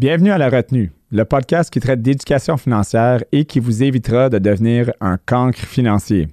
[0.00, 4.38] Bienvenue à La Retenue, le podcast qui traite d'éducation financière et qui vous évitera de
[4.38, 6.28] devenir un cancre financier.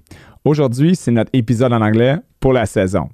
[0.45, 3.09] Aujourd'hui, c'est notre épisode en anglais pour la saison.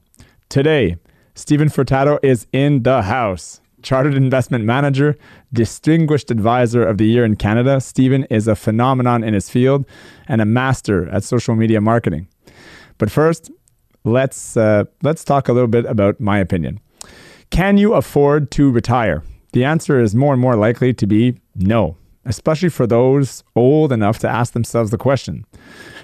[0.50, 0.98] Today,
[1.34, 3.64] Stephen Furtado is in the house.
[3.82, 5.16] Chartered Investment Manager,
[5.52, 9.88] Distinguished Advisor of the Year in Canada, Stephen is a phenomenon in his field
[10.28, 12.28] and a master at social media marketing.
[13.00, 13.50] But first,
[14.04, 16.80] let's uh, let's talk a little bit about my opinion.
[17.50, 19.24] Can you afford to retire?
[19.54, 24.18] The answer is more and more likely to be no, especially for those old enough
[24.20, 25.46] to ask themselves the question.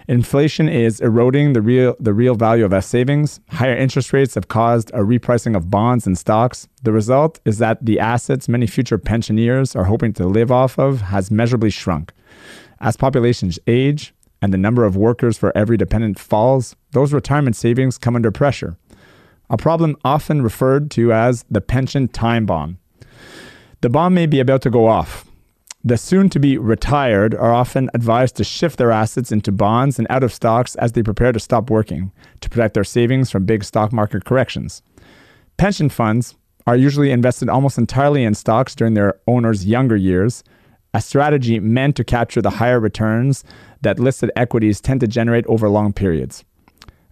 [0.08, 3.40] Inflation is eroding the real the real value of S savings.
[3.50, 6.68] Higher interest rates have caused a repricing of bonds and stocks.
[6.84, 11.02] The result is that the assets many future pensioners are hoping to live off of
[11.02, 12.14] has measurably shrunk.
[12.80, 14.14] As populations age
[14.44, 18.78] and the number of workers for every dependent falls, those retirement savings come under pressure.
[19.50, 22.79] A problem often referred to as the pension time bomb.
[23.82, 25.26] The bomb may be about to go off,
[25.84, 30.06] the soon to be retired are often advised to shift their assets into bonds and
[30.10, 33.64] out of stocks as they prepare to stop working to protect their savings from big
[33.64, 34.82] stock market corrections.
[35.56, 36.36] Pension funds
[36.68, 40.44] are usually invested almost entirely in stocks during their owners' younger years,
[40.94, 43.46] a strategy meant to capture the higher returns
[43.82, 46.44] that listed equities tend to generate over long periods.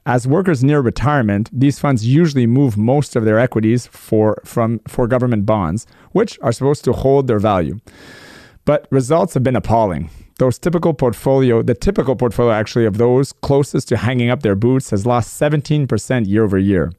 [0.08, 5.06] As workers near retirement, these funds usually move most of their equities for, from, for
[5.06, 7.78] government bonds, which are supposed to hold their value.
[8.64, 10.10] But results have been appalling.
[10.40, 14.92] Those typical portfolio, the typical portfolio actually of those closest to hanging up their boots
[14.92, 16.94] has lost 17% year over year.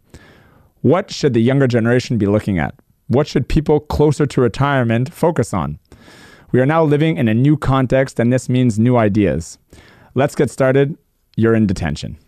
[0.82, 2.74] What should the younger generation be looking at?
[3.06, 5.78] What should people closer to retirement focus on?
[6.52, 9.56] We are now living in a new context, and this means new ideas.
[10.14, 10.98] Let's get started.
[11.36, 12.18] You're in detention.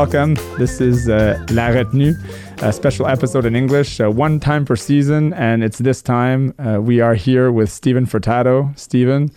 [0.00, 0.34] Welcome.
[0.56, 2.14] This is uh, La Retenue,
[2.62, 6.80] a special episode in English, uh, one time per season, and it's this time uh,
[6.80, 8.72] we are here with Stephen Furtado.
[8.78, 9.30] Stephen,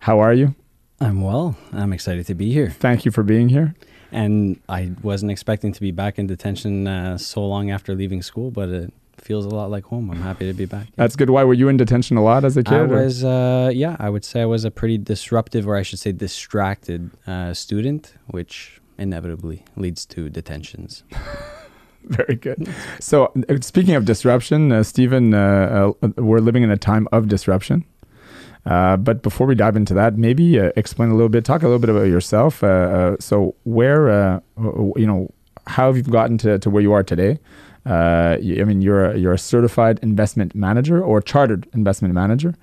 [0.00, 0.54] how are you?
[1.00, 1.56] I'm well.
[1.72, 2.68] I'm excited to be here.
[2.68, 3.74] Thank you for being here.
[4.12, 8.50] And I wasn't expecting to be back in detention uh, so long after leaving school,
[8.50, 10.10] but it feels a lot like home.
[10.10, 10.88] I'm happy to be back.
[10.96, 11.30] That's good.
[11.30, 12.74] Why were you in detention a lot as a kid?
[12.74, 15.98] I was, uh, yeah, I would say I was a pretty disruptive, or I should
[15.98, 21.04] say, distracted uh, student, which inevitably leads to detentions.
[22.04, 22.68] Very good.
[23.00, 27.28] So, uh, speaking of disruption, uh, Stephen, uh, uh, we're living in a time of
[27.28, 27.84] disruption.
[28.66, 31.66] Uh, but before we dive into that, maybe uh, explain a little bit, talk a
[31.66, 32.62] little bit about yourself.
[32.62, 34.40] Uh, uh, so, where, uh,
[34.96, 35.30] you know,
[35.66, 37.38] how have you gotten to, to where you are today?
[37.86, 42.54] Uh, I mean, you're a, you're a certified investment manager or chartered investment manager.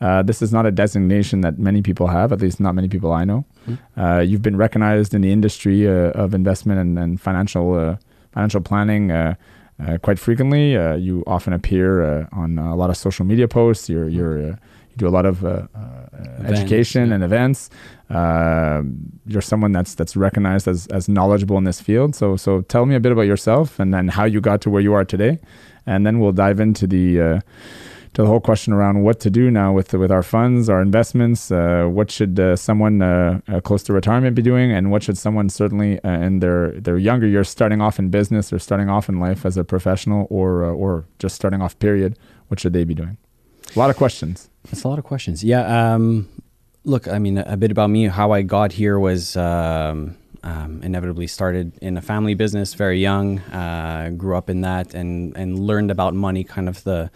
[0.00, 3.12] Uh, this is not a designation that many people have, at least not many people
[3.12, 3.44] I know.
[3.96, 7.96] Uh, you've been recognized in the industry uh, of investment and, and financial uh,
[8.32, 9.34] financial planning uh,
[9.86, 10.76] uh, quite frequently.
[10.76, 13.88] Uh, you often appear uh, on a lot of social media posts.
[13.88, 14.56] You're, you're uh,
[14.90, 17.14] you do a lot of uh, uh, education yeah.
[17.14, 17.70] and events.
[18.08, 18.82] Uh,
[19.26, 22.14] you're someone that's that's recognized as as knowledgeable in this field.
[22.14, 24.82] So so tell me a bit about yourself and then how you got to where
[24.82, 25.38] you are today,
[25.86, 27.42] and then we'll dive into the.
[28.14, 31.52] To the whole question around what to do now with with our funds, our investments.
[31.52, 35.16] Uh, what should uh, someone uh, uh, close to retirement be doing, and what should
[35.16, 39.08] someone certainly uh, in their their younger years, starting off in business or starting off
[39.08, 42.82] in life as a professional, or uh, or just starting off period, what should they
[42.82, 43.16] be doing?
[43.76, 44.50] A lot of questions.
[44.64, 45.44] That's a lot of questions.
[45.44, 45.94] Yeah.
[45.94, 46.28] Um,
[46.82, 48.08] look, I mean, a, bit about me.
[48.08, 53.36] How I got here was um, um, inevitably started in a family business very young.
[54.18, 57.08] Grew up in that and and learned about money kind of the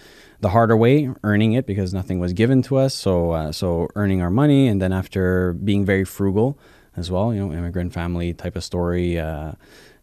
[0.45, 2.93] the harder way, earning it because nothing was given to us.
[2.93, 6.59] So uh, so earning our money, and then after being very frugal
[6.99, 7.33] as well.
[7.33, 9.19] You know, immigrant family type of story.
[9.19, 9.53] Uh,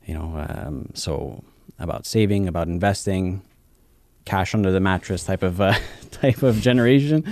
[0.04, 1.44] you know, um, so
[1.78, 3.44] about saving, about investing,
[4.26, 5.78] cash under the mattress type of uh,
[6.12, 7.24] type of generation.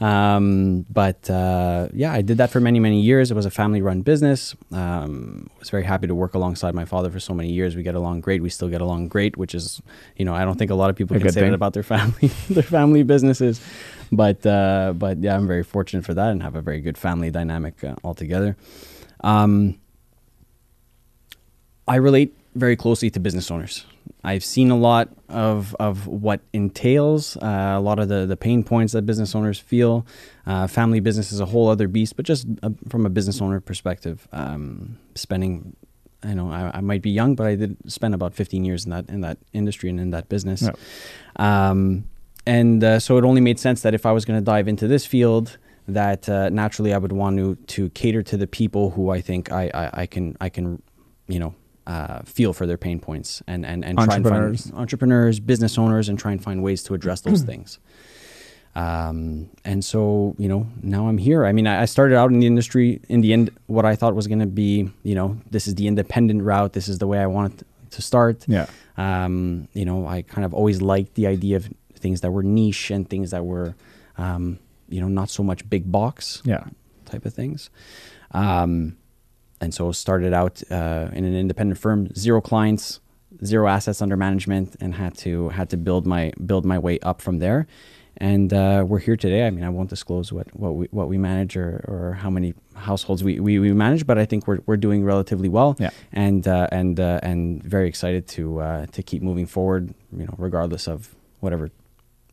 [0.00, 3.30] Um, but uh, yeah, I did that for many many years.
[3.30, 4.54] It was a family run business.
[4.72, 7.76] Um, was very happy to work alongside my father for so many years.
[7.76, 8.42] We get along great.
[8.42, 9.80] We still get along great, which is
[10.16, 11.50] you know I don't think a lot of people A can say thing.
[11.50, 13.60] that about their family their family businesses.
[14.12, 17.30] But uh, but yeah, I'm very fortunate for that and have a very good family
[17.30, 18.56] dynamic uh, altogether.
[19.22, 19.78] Um,
[21.86, 23.84] I relate very closely to business owners.
[24.24, 28.64] I've seen a lot of of what entails uh, a lot of the the pain
[28.64, 30.06] points that business owners feel.
[30.46, 33.60] Uh, family business is a whole other beast, but just uh, from a business owner
[33.60, 35.76] perspective, um, spending.
[36.22, 38.90] I know I, I, might be young, but I did spend about 15 years in
[38.92, 40.62] that in that industry and in that business.
[40.62, 40.72] Yeah.
[41.36, 42.04] Um,
[42.46, 44.88] and uh, so it only made sense that if I was going to dive into
[44.88, 49.10] this field, that uh, naturally I would want to to cater to the people who
[49.10, 50.82] I think I, I, I can I can
[51.28, 51.54] you know
[51.86, 56.08] uh, feel for their pain points and and, and try and find entrepreneurs, business owners,
[56.08, 57.78] and try and find ways to address those things.
[58.76, 61.44] Um, and so you know now I'm here.
[61.46, 63.50] I mean, I, I started out in the industry in the end.
[63.66, 66.72] What I thought was going to be, you know, this is the independent route.
[66.72, 68.44] This is the way I wanted to start.
[68.48, 68.66] Yeah.
[68.96, 72.90] Um, you know, I kind of always liked the idea of things that were niche
[72.90, 73.74] and things that were,
[74.18, 74.58] um,
[74.88, 76.42] you know, not so much big box.
[76.44, 76.64] Yeah.
[77.04, 77.70] Type of things.
[78.32, 78.96] Um,
[79.64, 83.00] and so started out uh, in an independent firm, zero clients,
[83.44, 87.20] zero assets under management, and had to had to build my build my way up
[87.20, 87.66] from there.
[88.18, 89.44] And uh, we're here today.
[89.44, 92.54] I mean, I won't disclose what, what we what we manage or, or how many
[92.76, 95.74] households we, we, we manage, but I think we're, we're doing relatively well.
[95.80, 95.90] Yeah.
[96.12, 99.94] And uh, and uh, and very excited to uh, to keep moving forward.
[100.16, 101.70] You know, regardless of whatever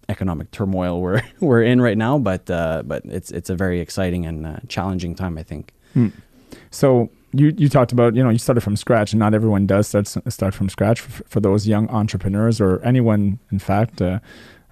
[0.10, 2.19] economic turmoil we're we're in right now.
[2.19, 5.38] But uh, but it's it's a very exciting and challenging time.
[5.38, 5.74] I think.
[5.94, 6.10] Hmm.
[6.69, 9.88] So you you talked about you know you started from scratch, and not everyone does
[9.88, 11.01] start start from scratch.
[11.01, 14.19] For, for those young entrepreneurs or anyone, in fact, uh,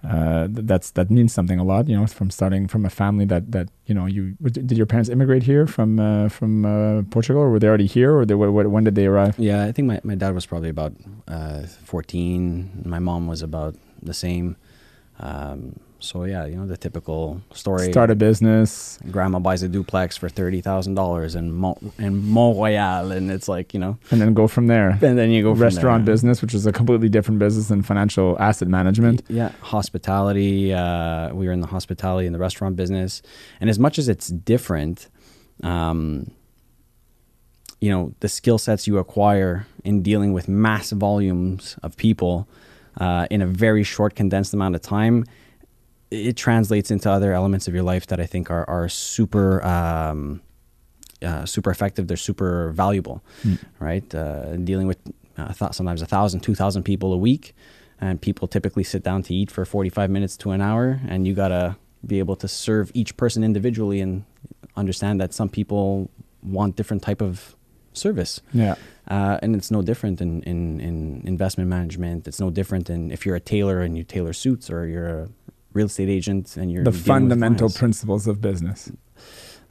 [0.08, 1.88] uh, that's that means something a lot.
[1.88, 5.10] You know, from starting from a family that that you know you did your parents
[5.10, 8.84] immigrate here from uh, from uh, Portugal, or were they already here, or they, when
[8.84, 9.38] did they arrive?
[9.38, 10.94] Yeah, I think my, my dad was probably about
[11.28, 12.84] uh, fourteen.
[12.86, 14.56] My mom was about the same.
[15.20, 17.92] Um, so yeah, you know the typical story.
[17.92, 19.00] Start a business.
[19.12, 23.48] Grandma buys a duplex for thirty thousand dollars in Mont in Mont Royal, and it's
[23.48, 23.98] like you know.
[24.12, 24.92] And then go from there.
[25.02, 26.14] And then you go restaurant there.
[26.14, 29.24] business, which is a completely different business than financial asset management.
[29.28, 30.74] Yeah, hospitality.
[30.74, 33.22] Uh, we were in the hospitality and the restaurant business,
[33.60, 35.10] and as much as it's different,
[35.64, 36.32] um,
[37.82, 42.48] you know, the skill sets you acquire in dealing with mass volumes of people
[42.98, 45.26] uh, in a very short, condensed amount of time
[46.12, 50.42] it translates into other elements of your life that I think are are super um,
[51.22, 52.08] uh, super effective.
[52.08, 53.60] They're super valuable, mm.
[53.80, 54.16] right?
[54.16, 55.00] Uh, dealing with
[55.38, 57.54] uh, th- sometimes a thousand, two thousand people a week,
[58.00, 61.28] and people typically sit down to eat for forty five minutes to an hour, and
[61.28, 64.24] you gotta be able to serve each person individually and
[64.76, 66.10] understand that some people
[66.42, 67.56] want different type of
[67.94, 68.42] service.
[68.54, 68.76] Yeah.
[69.08, 72.28] Uh, and it's no different in, in, in investment management.
[72.28, 75.30] It's no different in if you're a tailor and you tailor suits or you're a
[75.74, 78.92] real estate agent and you're the fundamental principles of business.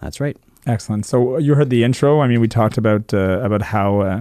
[0.00, 0.36] That's right.
[0.66, 1.06] Excellent.
[1.06, 2.20] So you heard the intro.
[2.20, 4.20] I mean, we talked about uh, about how uh,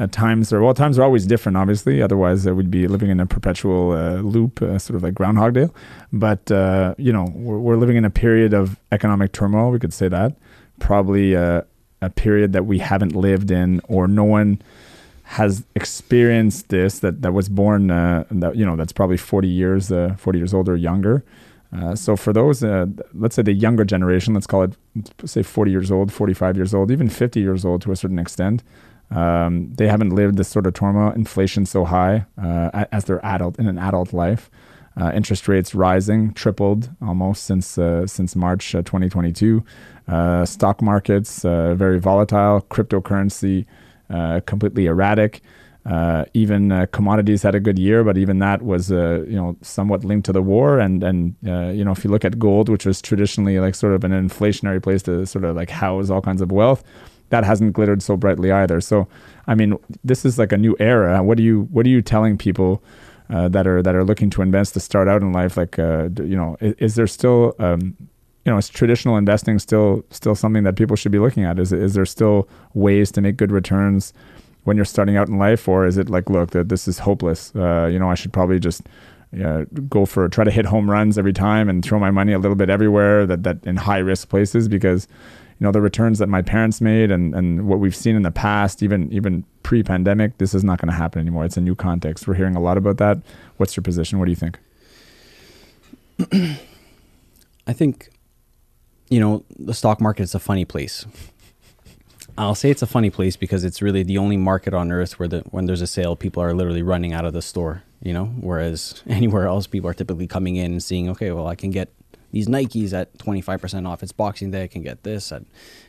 [0.00, 0.74] uh, times are well.
[0.74, 2.02] Times are always different, obviously.
[2.02, 5.54] Otherwise, uh, we'd be living in a perpetual uh, loop, uh, sort of like Groundhog
[5.54, 5.68] Day.
[6.12, 6.50] But
[6.98, 9.70] you know, we're, we're, living in a period of economic turmoil.
[9.70, 10.34] We could say that.
[10.80, 11.64] Probably a
[12.16, 14.60] period that we haven't lived in, or no one
[15.24, 19.90] has experienced this that that was born uh, that you know that's probably 40 years
[19.90, 21.24] uh, 40 years old or younger.
[21.74, 24.76] Uh, so for those uh, let's say the younger generation let's call it
[25.24, 28.62] say 40 years old 45 years old even 50 years old to a certain extent
[29.10, 33.58] um, they haven't lived this sort of turmoil inflation so high uh, as their adult
[33.58, 34.50] in an adult life
[35.00, 37.66] uh, interest rates rising tripled almost since
[38.06, 39.64] since March 2022
[40.44, 42.60] stock markets very volatile.
[42.70, 43.66] Cryptocurrency
[44.46, 45.42] completely erratic.
[45.86, 49.54] Uh, even uh, commodities had a good year, but even that was uh, you know
[49.60, 50.78] somewhat linked to the war.
[50.78, 53.92] And and uh, you know if you look at gold, which was traditionally like sort
[53.92, 56.82] of an inflationary place to sort of like house all kinds of wealth,
[57.28, 58.80] that hasn't glittered so brightly either.
[58.80, 59.08] So
[59.46, 61.22] I mean, this is like a new era.
[61.22, 62.82] What are you what are you telling people?
[63.30, 66.36] Uh, that are that are looking to invest to start out in life, like you
[66.36, 67.96] know, is, is there still um,
[68.44, 71.58] you know, is traditional investing still still something that people should be looking at?
[71.58, 74.12] Is is there still ways to make good returns
[74.64, 77.52] when you're starting out in life, or is it like, look, that this is hopeless?
[77.54, 78.82] Uh, you know, I should probably just
[79.88, 82.54] go for try to hit home runs every time and throw my money a little
[82.54, 85.08] bit everywhere that that in high risk places because
[85.58, 88.30] you know the returns that my parents made and and what we've seen in the
[88.30, 91.44] past, even even pre pandemic, this is not going to happen anymore.
[91.44, 92.28] It's a new context.
[92.28, 93.18] We're hearing a lot about that.
[93.56, 94.18] What's your position?
[94.18, 94.58] What do you think?
[97.66, 98.10] I think
[99.08, 101.06] you know, the stock market is a funny place.
[102.36, 105.28] I'll say it's a funny place because it's really the only market on earth where
[105.28, 107.82] the when there's a sale, people are literally running out of the store.
[108.02, 111.54] You know, whereas anywhere else, people are typically coming in and seeing, okay, well, I
[111.54, 111.92] can get
[112.32, 114.02] these Nikes at 25% off.
[114.02, 115.44] It's Boxing Day, I can get this at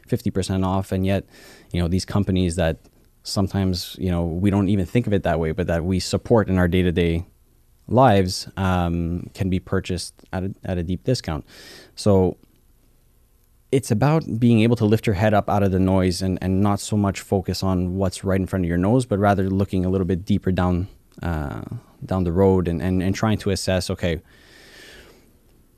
[0.07, 1.25] 50% off, and yet,
[1.71, 2.77] you know, these companies that
[3.25, 6.47] sometimes you know we don't even think of it that way, but that we support
[6.47, 7.25] in our day to day
[7.87, 11.45] lives um, can be purchased at a, at a deep discount.
[11.95, 12.37] So
[13.71, 16.61] it's about being able to lift your head up out of the noise and, and
[16.61, 19.85] not so much focus on what's right in front of your nose, but rather looking
[19.85, 20.87] a little bit deeper down
[21.23, 21.61] uh,
[22.05, 24.21] down the road and, and, and trying to assess okay,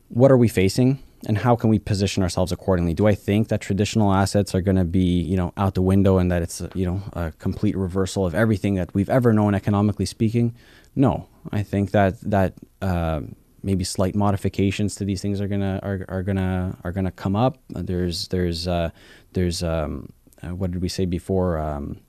[0.09, 0.99] what are we facing?
[1.25, 2.93] and how can we position ourselves accordingly?
[2.93, 6.17] Do I think that traditional assets are going to be, you know, out the window
[6.17, 10.05] and that it's, you know, a complete reversal of everything that we've ever known economically
[10.05, 10.55] speaking?
[10.95, 13.21] No, I think that that uh,
[13.63, 17.57] maybe slight modifications to these things are gonna are, are gonna are gonna come up.
[17.69, 18.89] There's there's uh,
[19.33, 20.11] there's um,
[20.43, 21.57] uh, what did we say before?
[21.57, 21.99] Um,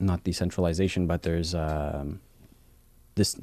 [0.00, 2.20] not decentralization, but there's um,
[3.14, 3.36] this.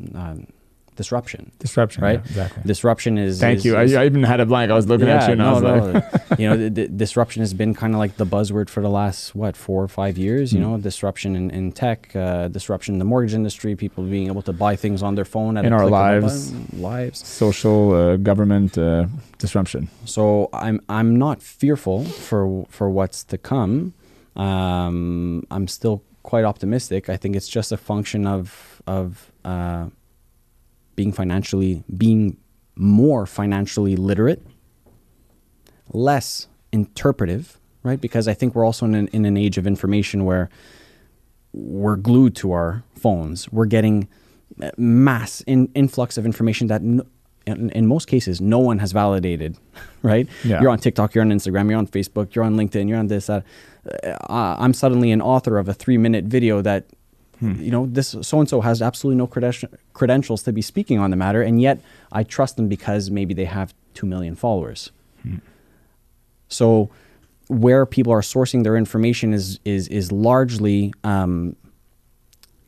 [0.98, 1.52] Disruption.
[1.58, 2.20] Disruption, right?
[2.20, 2.64] yeah, exactly.
[2.66, 3.40] Disruption is.
[3.40, 3.78] Thank is- you.
[3.80, 4.70] is- I, I even had a blank.
[4.72, 5.76] I was looking at you and no, I was no.
[5.94, 6.06] like,
[6.40, 9.34] you know, the, the disruption has been kind of like the buzzword for the last
[9.34, 10.52] what four or five years.
[10.54, 10.64] You Mm.
[10.64, 14.54] know, disruption in, in tech, uh, disruption in the mortgage industry, people being able to
[14.54, 16.52] buy things on their phone at In a our click of lives.
[16.52, 17.26] button, lives.
[17.26, 19.06] social uh, government uh,
[19.40, 19.88] disruption.
[20.06, 23.94] So I'm I'm not fearful for for what's to come.
[24.36, 27.10] Um, I'm still quite optimistic.
[27.10, 29.86] I think it's just a function of of uh,
[30.96, 32.38] being financially being
[32.76, 34.46] more financially literate,
[35.92, 38.00] less interpretive, right?
[38.00, 40.50] Because I think we're also in an, in an age of information where
[41.54, 43.52] we're glued to our phones.
[43.52, 44.08] We're getting
[44.78, 47.04] mass in, influx of information that no,
[47.46, 49.58] in, in most cases no one has validated,
[50.02, 50.28] right?
[50.44, 50.62] Yeah.
[50.62, 53.28] You're on TikTok, you're on Instagram, you're on Facebook, you're on LinkedIn, you're on this,
[53.28, 53.44] that.
[54.30, 56.86] Uh, I'm suddenly an author of a three minute video that,
[57.42, 61.10] you know, this so and so has absolutely no creden- credentials to be speaking on
[61.10, 61.82] the matter, and yet
[62.12, 64.92] I trust them because maybe they have two million followers.
[66.50, 66.90] So
[67.48, 71.56] where people are sourcing their information is is is largely um,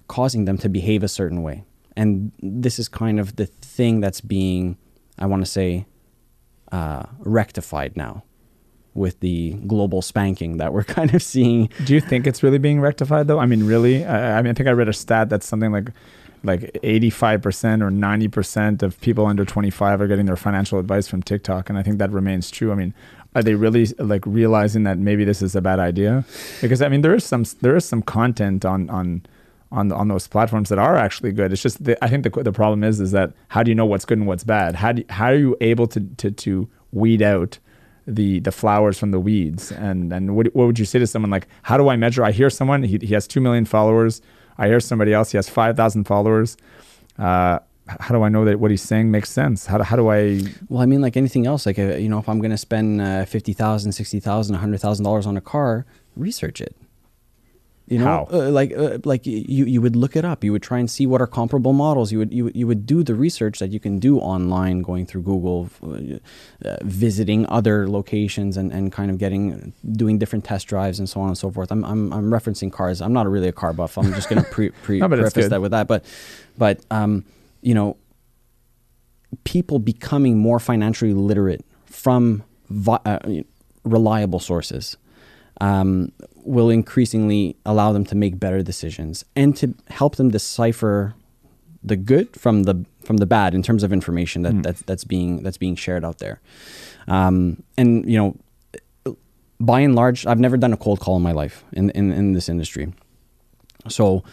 [0.08, 1.64] causing them to behave a certain way,
[1.96, 4.78] and this is kind of the thing that's being,
[5.20, 5.86] I want to say,
[6.72, 8.24] uh, rectified now
[8.94, 11.70] with the global spanking that we're kind of seeing.
[11.86, 13.40] Do you think it's really being rectified though?
[13.40, 14.06] I mean, really?
[14.06, 15.90] I, I mean, I think I read a stat that's something like
[16.46, 21.70] like 85% or 90% of people under 25 are getting their financial advice from TikTok
[21.70, 22.70] and I think that remains true.
[22.70, 22.94] I mean,
[23.36, 26.26] are they really like realizing that maybe this is a bad idea?
[26.62, 29.26] Because I mean, there is some there is some content on on
[29.72, 31.52] on on those platforms that are actually good.
[31.52, 33.86] It's just the, I think the the problem is is that how do you know
[33.86, 34.76] what's good and what's bad?
[34.76, 37.58] How do how are you able to to to weed out
[38.08, 39.72] the the flowers from the weeds.
[39.72, 42.24] And and what, what would you say to someone like how do i measure?
[42.24, 44.22] I hear someone he, he has 2 million followers.
[44.58, 46.58] I hear somebody else he has 5000 followers.
[47.18, 49.66] Uh, how do i know that what he's saying makes sense?
[49.66, 52.20] How do, how do i Well, I mean, like anything else, like uh, you know,
[52.20, 55.36] if I'm going to spend uh, fifty thousand, sixty thousand, a hundred thousand dollars on
[55.38, 56.76] a car, research it.
[57.88, 58.28] You know, How?
[58.32, 60.42] Uh, like uh, like you you would look it up.
[60.42, 62.14] You would try and see what are comparable models.
[62.14, 65.24] You would you you would do the research that you can do online, going through
[65.24, 70.98] Google, uh, uh, visiting other locations, and, and kind of getting doing different test drives
[70.98, 71.74] and so on and so forth.
[71.74, 73.02] I'm I'm, I'm referencing cars.
[73.02, 73.98] I'm not really a car buff.
[73.98, 75.88] I'm just going to pre, pre No, preface that with that.
[75.88, 76.06] But
[76.58, 77.26] but um,
[77.62, 77.98] you know,
[79.44, 83.20] people becoming more financially literate from vi- uh,
[83.84, 84.96] reliable sources
[85.62, 86.12] um,
[86.46, 91.16] will increasingly allow them to make better decisions and to help them decipher
[91.84, 95.44] the good from the from the bad in terms of information that, that that's being
[95.44, 96.40] that's being shared out there.
[97.08, 99.16] Um, and you know,
[99.60, 102.34] by and large, I've never done a cold call in my life in in, in
[102.34, 102.94] this industry.
[103.90, 104.24] So,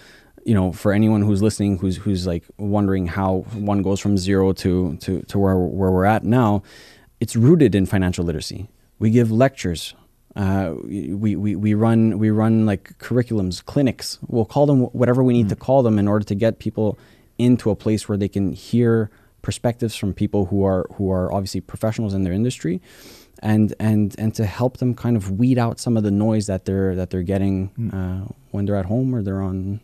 [0.44, 4.52] you know, for anyone who's listening, who's who's like wondering how one goes from zero
[4.52, 6.62] to to to where where we're at now,
[7.18, 8.68] it's rooted in financial literacy.
[8.98, 9.94] We give lectures.
[10.37, 14.18] Uh, we, we, we run we run like curriculums, clinics.
[14.28, 16.99] We'll call them whatever we need to call them in order to get people
[17.38, 19.10] into a place where they can hear
[19.42, 22.80] perspectives from people who are who are obviously professionals in their industry,
[23.40, 26.64] and and and to help them kind of weed out some of the noise that
[26.64, 29.80] they're that they're getting uh, when they're at home or they're on,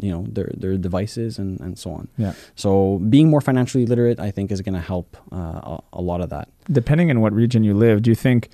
[0.00, 2.08] you know, their their devices and and so on.
[2.16, 2.32] Yeah.
[2.54, 6.20] So being more financially literate, I think, is going to help uh, a, a lot
[6.20, 6.48] of that.
[6.70, 8.48] depending on what region you live, do you think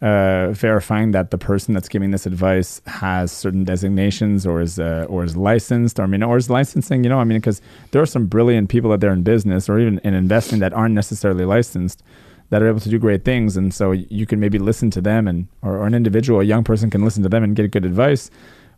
[0.00, 5.06] uh, verifying that the person that's giving this advice has certain designations or is uh,
[5.08, 5.98] or is licensed?
[5.98, 7.02] Or I mean, or is licensing?
[7.04, 9.78] You know, I mean, because there are some brilliant people out there in business or
[9.78, 12.02] even in investing that aren't necessarily licensed
[12.50, 15.28] that are able to do great things, and so you can maybe listen to them,
[15.28, 17.84] and or, or an individual, a young person, can listen to them and get good
[17.84, 18.30] advice.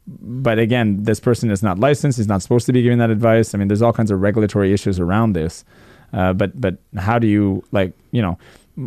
[0.06, 2.18] But again, this person is not licensed.
[2.18, 3.54] He's not supposed to be giving that advice.
[3.54, 5.64] I mean, there's all kinds of regulatory issues around this.
[6.12, 8.38] Uh, but but how do you like you know?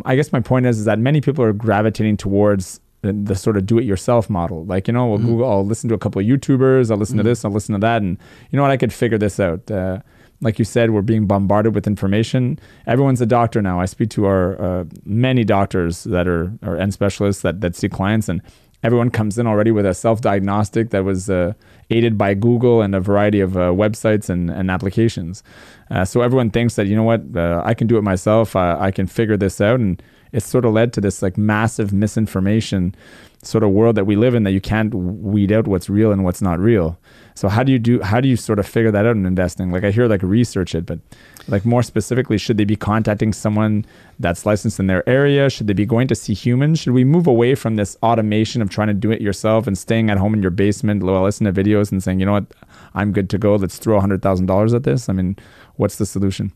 [0.04, 3.66] I guess my point is, is that many people are gravitating towards the sort of
[3.66, 4.64] do-it-yourself model.
[4.64, 5.50] Like you know, well, Google.
[5.50, 6.90] I'll listen to a couple of YouTubers.
[6.90, 7.44] I'll listen to this.
[7.44, 8.18] I'll listen to that, and
[8.50, 8.70] you know what?
[8.70, 9.70] I could figure this out.
[9.70, 10.00] Uh,
[10.40, 12.58] like you said, we're being bombarded with information.
[12.86, 13.80] Everyone's a doctor now.
[13.80, 17.88] I speak to our uh, many doctors that are or and specialists that that see
[17.88, 18.42] clients, and
[18.84, 21.54] everyone comes in already with a self-diagnostic that was uh,
[21.90, 25.42] aided by Google and a variety of uh, websites and, and applications.
[25.90, 28.54] Uh, so everyone thinks that you know what, uh, I can do it myself.
[28.54, 30.02] I can figure this out, and
[30.34, 32.92] it's sort of led to this like massive misinformation
[33.40, 36.24] sort of world that we live in that you can't weed out what's real and
[36.24, 36.98] what's not real.
[37.36, 39.70] So how do you do how do you sort of figure that out in investing?
[39.70, 40.98] Like I hear like research it, but
[41.46, 43.86] like more specifically, should they be contacting someone
[44.18, 45.48] that's licensed in their area?
[45.50, 46.80] Should they be going to see humans?
[46.80, 50.10] Should we move away from this automation of trying to do it yourself and staying
[50.10, 52.46] at home in your basement, listen to videos and saying, you know what,
[52.94, 53.54] I'm good to go.
[53.54, 55.08] Let's throw hundred thousand dollars at this.
[55.08, 55.36] I mean,
[55.76, 56.52] what's the solution?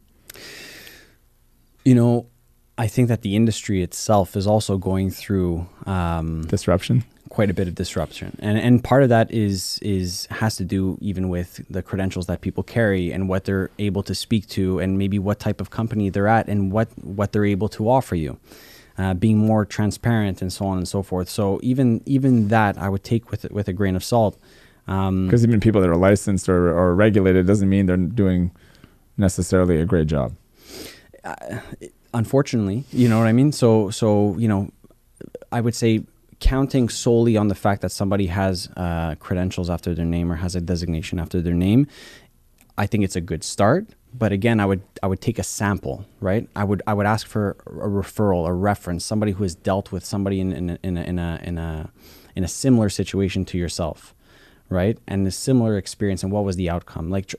[1.85, 2.26] You know,
[2.78, 7.66] I think that the industry itself is also going through um, disruption, quite a bit
[7.66, 11.82] of disruption, and and part of that is is has to do even with the
[11.82, 15.61] credentials that people carry and what they're able to speak to, and maybe what type
[15.61, 18.38] of company they're at, and what what they're able to offer you.
[18.97, 21.28] Uh, being more transparent and so on and so forth.
[21.28, 24.38] So even even that I would take with with a grain of salt.
[24.87, 28.50] Because um, even people that are licensed or, or regulated doesn't mean they're doing
[29.16, 30.32] necessarily a great job.
[31.25, 31.60] Uh,
[32.14, 33.52] unfortunately, you know what I mean?
[33.52, 34.70] So, so, you know,
[35.52, 36.04] I would say
[36.40, 40.54] counting solely on the fact that somebody has uh, credentials after their name or has
[40.54, 41.87] a designation after their name,
[42.76, 43.87] I think it's a good start.
[44.14, 46.48] But again, I would I would take a sample, right?
[46.56, 50.04] I would I would ask for a referral, a reference, somebody who has dealt with
[50.04, 51.90] somebody in in in a, in a, in a,
[52.34, 54.14] in a similar situation to yourself
[54.70, 54.98] right?
[55.06, 57.10] And a similar experience, and what was the outcome?
[57.10, 57.34] Like,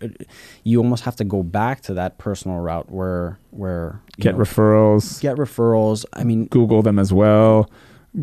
[0.63, 5.21] you almost have to go back to that personal route where where get know, referrals,
[5.21, 6.05] get referrals.
[6.13, 7.69] I mean, Google them as well.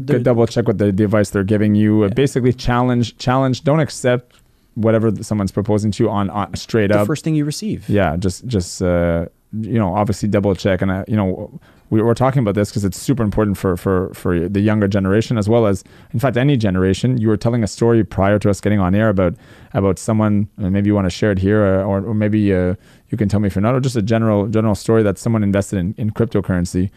[0.04, 2.04] double check what the device they're giving you.
[2.04, 2.08] Yeah.
[2.14, 3.64] Basically, challenge challenge.
[3.64, 4.36] Don't accept
[4.74, 7.06] whatever someone's proposing to you on, on straight the up.
[7.06, 7.88] First thing you receive.
[7.88, 12.14] Yeah, just just uh, you know, obviously double check and uh, you know we were
[12.14, 15.66] talking about this because it's super important for, for, for the younger generation as well
[15.66, 18.94] as in fact any generation you were telling a story prior to us getting on
[18.94, 19.34] air about
[19.72, 22.74] about someone maybe you want to share it here or, or, or maybe uh,
[23.10, 25.42] you can tell me if you're not or just a general general story that someone
[25.42, 26.90] invested in, in cryptocurrency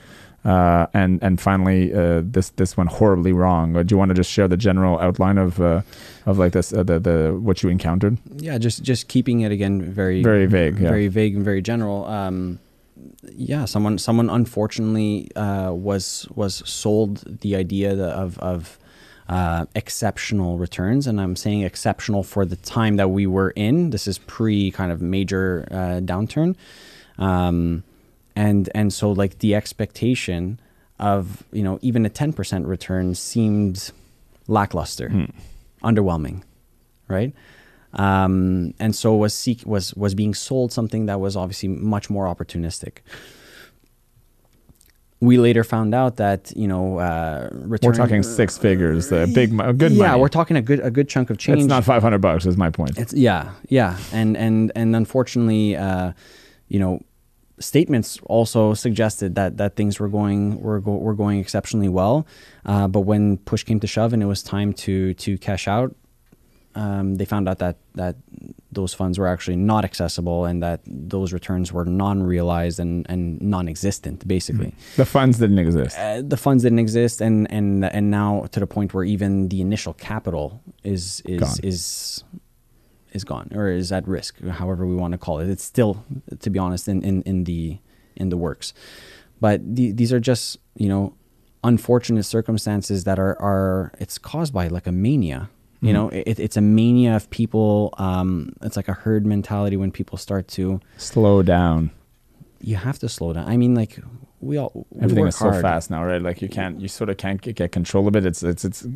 [0.45, 3.73] uh, and and finally uh, this this went horribly wrong.
[3.73, 5.81] do you want to just share the general outline of uh,
[6.25, 8.17] of like this uh, the the what you encountered?
[8.37, 11.09] Yeah, just just keeping it again very very vague, very yeah.
[11.09, 12.05] vague and very general.
[12.05, 12.59] Um,
[13.23, 18.77] yeah, someone someone unfortunately uh, was was sold the idea of of
[19.27, 23.91] uh, exceptional returns, and I'm saying exceptional for the time that we were in.
[23.91, 26.55] This is pre kind of major uh, downturn,
[27.17, 27.83] um,
[28.35, 30.59] and and so like the expectation
[30.99, 33.91] of you know even a 10% return seemed
[34.47, 35.25] lackluster, hmm.
[35.83, 36.43] underwhelming,
[37.07, 37.33] right?
[37.93, 42.25] Um, and so was seek was was being sold something that was obviously much more
[42.25, 42.99] opportunistic.
[45.21, 49.57] We later found out that you know uh, return, we're talking six figures, a big,
[49.77, 50.21] good yeah, money.
[50.21, 51.59] we're talking a good a good chunk of change.
[51.59, 52.45] It's not five hundred bucks.
[52.45, 52.97] Is my point.
[52.97, 56.13] It's yeah, yeah, and and and unfortunately, uh,
[56.69, 57.01] you know,
[57.59, 62.25] statements also suggested that that things were going were, go, were going exceptionally well,
[62.65, 65.93] uh, but when push came to shove and it was time to to cash out,
[66.75, 68.15] um, they found out that that
[68.71, 74.27] those funds were actually not accessible and that those returns were non-realized and, and non-existent
[74.27, 74.95] basically mm.
[74.95, 78.67] the funds didn't exist uh, the funds didn't exist and and and now to the
[78.67, 81.57] point where even the initial capital is is gone.
[81.63, 82.23] is
[83.11, 86.05] is gone or is at risk however we want to call it it's still
[86.39, 87.79] to be honest in in, in the
[88.15, 88.73] in the works
[89.41, 91.15] but the, these are just you know
[91.63, 95.49] unfortunate circumstances that are are it's caused by like a mania
[95.81, 96.29] you know, mm-hmm.
[96.29, 97.93] it, it's a mania of people.
[97.97, 101.91] Um, it's like a herd mentality when people start to slow down.
[102.59, 103.47] You have to slow down.
[103.47, 103.99] I mean, like
[104.41, 105.55] we all we everything is hard.
[105.55, 106.21] so fast now, right?
[106.21, 108.25] Like you can't, you sort of can't get, get control of it.
[108.25, 108.87] It's, it's, it's.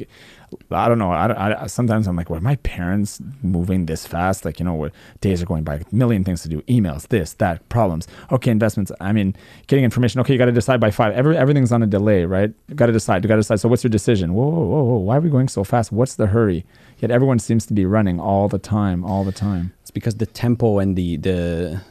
[0.72, 1.12] I don't know.
[1.12, 4.46] I, I sometimes I'm like, were my parents moving this fast?
[4.46, 7.34] Like you know, where days are going by, a million things to do, emails, this,
[7.34, 8.08] that, problems.
[8.32, 8.92] Okay, investments.
[9.02, 9.36] I mean,
[9.68, 10.22] getting information.
[10.22, 11.14] Okay, you got to decide by five.
[11.14, 12.54] Every everything's on a delay, right?
[12.68, 13.24] You Got to decide.
[13.24, 13.60] You got to decide.
[13.60, 14.34] So what's your decision?
[14.34, 14.98] Whoa, whoa, whoa, whoa!
[14.98, 15.92] Why are we going so fast?
[15.92, 16.66] What's the hurry?
[17.00, 19.74] Yet everyone seems to be running all the time, all the time.
[19.82, 21.82] It's because the tempo and the the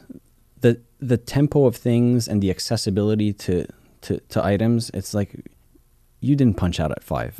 [1.07, 3.67] the tempo of things and the accessibility to
[4.01, 4.91] to, to items.
[4.93, 5.35] It's like
[6.19, 7.39] you didn't punch out at five.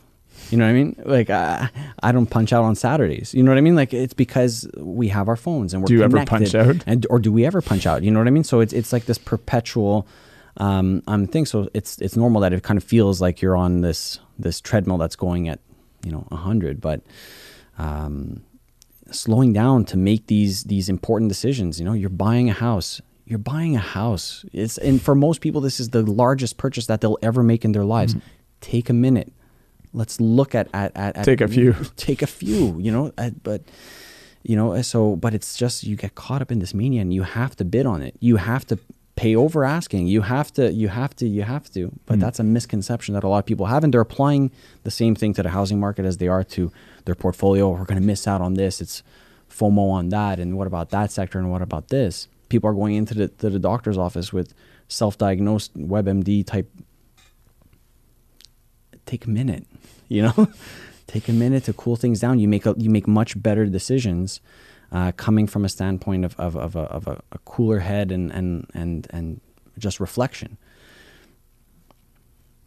[0.49, 0.95] You know what I mean?
[1.05, 1.69] Like I,
[2.01, 3.33] I don't punch out on Saturdays.
[3.33, 3.75] You know what I mean?
[3.75, 5.87] Like it's because we have our phones and we're.
[5.87, 6.55] Do you connected.
[6.55, 6.83] ever punch out?
[6.87, 8.03] And or do we ever punch out?
[8.03, 8.43] You know what I mean?
[8.43, 10.07] So it's it's like this perpetual
[10.57, 13.81] um, I'm thinking so it's it's normal that it kind of feels like you're on
[13.81, 15.59] this this treadmill that's going at
[16.03, 17.01] you know hundred, but
[17.77, 18.43] um,
[19.09, 21.79] slowing down to make these these important decisions.
[21.79, 23.01] You know, you're buying a house.
[23.25, 24.45] You're buying a house.
[24.51, 27.71] It's and for most people, this is the largest purchase that they'll ever make in
[27.71, 28.15] their lives.
[28.15, 28.27] Mm-hmm.
[28.61, 29.31] Take a minute.
[29.93, 31.73] Let's look at at, at, at take a few.
[31.95, 32.79] Take a few.
[32.79, 33.61] You know, but
[34.43, 37.23] you know so but it's just you get caught up in this mania and you
[37.23, 38.77] have to bid on it you have to
[39.15, 42.21] pay over asking you have to you have to you have to but mm.
[42.21, 44.51] that's a misconception that a lot of people have and they're applying
[44.83, 46.71] the same thing to the housing market as they are to
[47.05, 49.01] their portfolio we're going to miss out on this it's
[49.49, 52.95] fomo on that and what about that sector and what about this people are going
[52.95, 54.53] into the, to the doctor's office with
[54.87, 56.69] self-diagnosed webmd type
[59.05, 59.65] take a minute
[60.07, 60.47] you know
[61.13, 62.39] take a minute to cool things down.
[62.39, 64.41] You make a, you make much better decisions
[64.91, 68.31] uh, coming from a standpoint of, of, of, a, of a, a, cooler head and,
[68.31, 69.41] and, and, and
[69.77, 70.57] just reflection.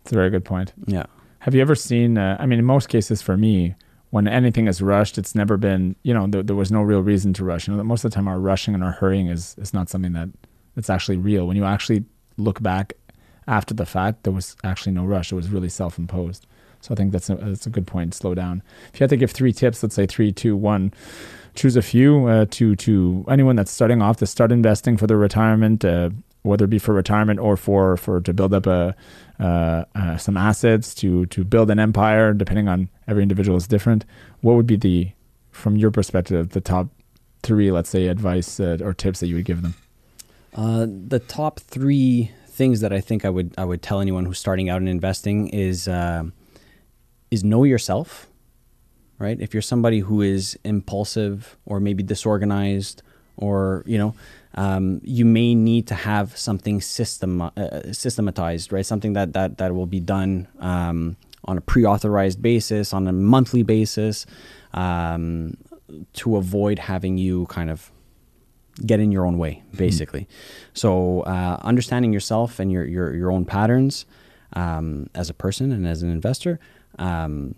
[0.02, 0.72] It's a very good point.
[0.86, 1.06] Yeah.
[1.40, 3.74] Have you ever seen, uh, I mean, in most cases for me,
[4.16, 7.34] when anything is rushed, it's never been, you know, there, there was no real reason
[7.34, 7.68] to rush.
[7.68, 10.14] You know, most of the time our rushing and our hurrying is, is not something
[10.14, 10.30] that
[10.74, 11.46] it's actually real.
[11.46, 12.02] When you actually
[12.38, 12.94] look back
[13.46, 15.32] after the fact, there was actually no rush.
[15.32, 16.46] It was really self-imposed.
[16.80, 18.14] So I think that's a, that's a good point.
[18.14, 18.62] Slow down.
[18.90, 20.94] If you had to give three tips, let's say three, two, one,
[21.54, 25.18] choose a few uh, to to anyone that's starting off to start investing for their
[25.18, 26.08] retirement, uh,
[26.40, 28.94] whether it be for retirement or for for to build up a
[29.38, 32.32] uh, uh, some assets to to build an empire.
[32.32, 34.04] Depending on every individual is different.
[34.40, 35.10] What would be the
[35.50, 36.88] from your perspective the top
[37.42, 39.74] three, let's say, advice uh, or tips that you would give them?
[40.54, 44.38] Uh, the top three things that I think I would I would tell anyone who's
[44.38, 45.88] starting out in investing is
[47.30, 48.28] is know yourself,
[49.18, 49.38] right?
[49.40, 53.02] If you're somebody who is impulsive or maybe disorganized,
[53.36, 54.14] or you know,
[54.56, 57.50] um, you may need to have something system uh,
[57.92, 58.86] systematized, right?
[58.86, 63.62] Something that that that will be done um, on a pre-authorized basis, on a monthly
[63.62, 64.26] basis,
[64.74, 65.56] um,
[66.14, 67.90] to avoid having you kind of
[68.84, 70.22] get in your own way, basically.
[70.22, 70.70] Mm-hmm.
[70.74, 74.06] So uh, understanding yourself and your your your own patterns
[74.54, 76.58] um, as a person and as an investor
[76.98, 77.54] um,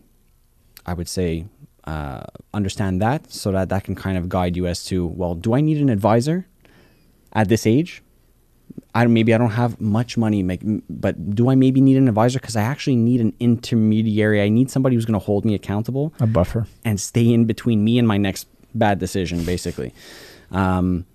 [0.87, 1.47] I would say
[1.85, 5.55] uh, understand that so that that can kind of guide you as to well, do
[5.55, 6.47] I need an advisor
[7.33, 8.03] at this age?
[8.95, 12.38] I maybe I don't have much money, make, but do I maybe need an advisor
[12.38, 14.43] because I actually need an intermediary?
[14.43, 17.85] I need somebody who's going to hold me accountable, a buffer, and stay in between
[17.85, 19.93] me and my next bad decision, basically.
[20.51, 21.07] Um,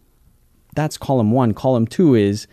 [0.76, 1.54] that's column one.
[1.54, 2.48] Column two is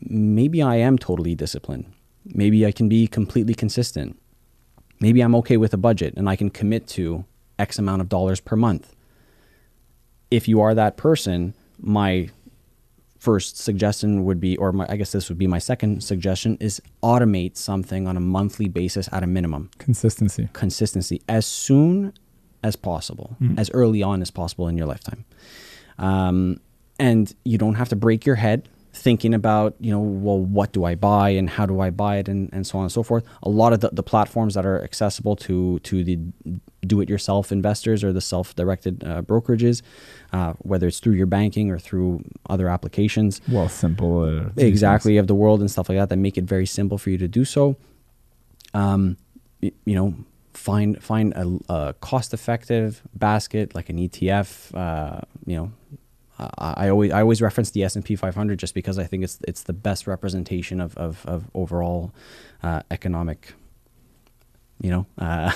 [0.00, 1.86] maybe I am totally disciplined.
[2.26, 4.18] Maybe I can be completely consistent.
[5.00, 7.24] Maybe I'm okay with a budget and I can commit to
[7.58, 8.94] X amount of dollars per month.
[10.30, 12.30] If you are that person, my
[13.24, 16.80] first suggestion would be, or my, I guess this would be my second suggestion, is
[17.02, 19.70] automate something on a monthly basis at a minimum.
[19.78, 20.50] Consistency.
[20.52, 22.12] Consistency as soon
[22.62, 23.58] as possible, mm.
[23.58, 25.24] as early on as possible in your lifetime.
[25.98, 26.60] Um,
[26.98, 30.84] and you don't have to break your head thinking about, you know, well, what do
[30.84, 33.24] I buy and how do I buy it and, and so on and so forth.
[33.42, 36.18] A lot of the, the platforms that are accessible to, to the
[36.84, 39.82] do-it-yourself investors or the self-directed uh, brokerages,
[40.32, 43.40] uh, whether it's through your banking or through other applications.
[43.48, 44.22] Well, simple.
[44.22, 47.10] Uh, exactly, of the world and stuff like that that make it very simple for
[47.10, 47.76] you to do so.
[48.72, 49.16] Um,
[49.60, 50.14] you, you know,
[50.52, 54.74] find find a, a cost-effective basket like an ETF.
[54.74, 55.72] Uh, you know,
[56.58, 59.38] I always I always reference the S and P 500 just because I think it's
[59.46, 62.12] it's the best representation of of, of overall
[62.62, 63.54] uh, economic,
[64.80, 65.50] you know, uh,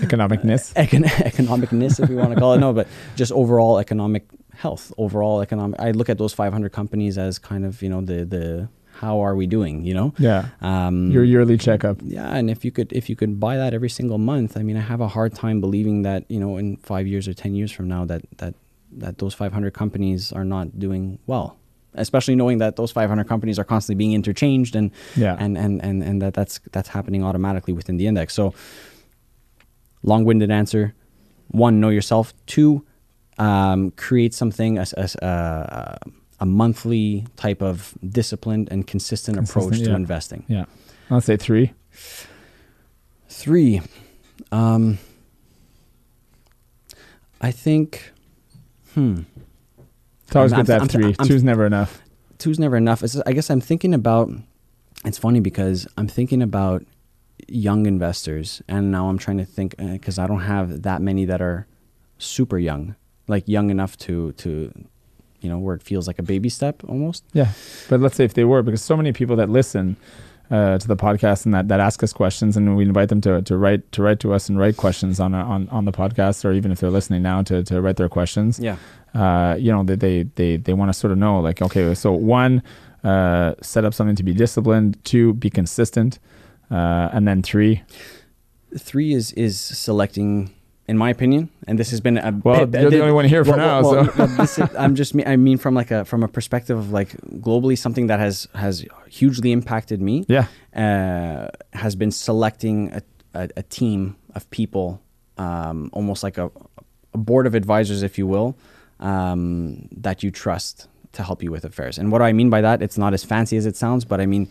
[0.00, 2.58] economicness, econ- economicness if we want to call it.
[2.58, 5.78] No, but just overall economic health, overall economic.
[5.80, 9.34] I look at those 500 companies as kind of you know the the how are
[9.34, 13.08] we doing you know yeah um, your yearly checkup yeah and if you could if
[13.08, 16.02] you could buy that every single month i mean i have a hard time believing
[16.02, 18.54] that you know in five years or ten years from now that that
[18.92, 21.56] that those 500 companies are not doing well
[21.94, 25.36] especially knowing that those 500 companies are constantly being interchanged and yeah.
[25.38, 28.34] and, and and and that that's that's happening automatically within the index.
[28.34, 28.54] So
[30.02, 30.94] long-winded answer.
[31.48, 32.32] One know yourself.
[32.46, 32.84] Two
[33.38, 35.98] um, create something as, as uh,
[36.40, 39.96] a monthly type of disciplined and consistent, consistent approach to yeah.
[39.96, 40.44] investing.
[40.48, 40.64] Yeah.
[41.10, 41.72] I'll say three.
[43.28, 43.80] Three.
[44.50, 44.98] Um,
[47.40, 48.12] i think
[48.94, 49.22] Hmm.
[50.32, 52.00] It's always good to have I'm, 3 I'm, two's never enough.
[52.38, 53.02] Two's never enough.
[53.02, 54.30] It's, I guess I'm thinking about.
[55.04, 56.84] It's funny because I'm thinking about
[57.48, 61.26] young investors, and now I'm trying to think because uh, I don't have that many
[61.26, 61.66] that are
[62.16, 62.96] super young,
[63.28, 64.72] like young enough to to
[65.42, 67.24] you know where it feels like a baby step almost.
[67.34, 67.48] Yeah,
[67.90, 69.96] but let's say if they were, because so many people that listen
[70.52, 73.40] uh, to the podcast and that, that ask us questions, and we invite them to,
[73.42, 76.52] to write to write to us and write questions on on on the podcast, or
[76.52, 78.58] even if they're listening now to to write their questions.
[78.58, 78.76] Yeah.
[79.14, 82.12] Uh, you know, they they they, they want to sort of know like, okay, so
[82.12, 82.62] one,
[83.02, 85.02] uh, set up something to be disciplined.
[85.04, 86.18] Two, be consistent,
[86.70, 87.82] uh, and then three.
[88.78, 90.52] Three is is selecting
[90.92, 93.56] in my opinion, and this has been a well, you're the only one here for
[93.56, 93.90] well, now.
[93.90, 94.12] Well, so.
[94.18, 97.78] well, is, I'm just I mean from like a from a perspective of like globally
[97.78, 100.26] something that has has hugely impacted me.
[100.28, 103.02] Yeah, uh, has been selecting a,
[103.32, 105.00] a, a team of people,
[105.38, 106.50] um, almost like a,
[107.14, 108.54] a, board of advisors, if you will,
[109.00, 111.96] um, that you trust to help you with affairs.
[111.96, 112.82] And what do I mean by that?
[112.82, 114.46] It's not as fancy as it sounds, but I mean,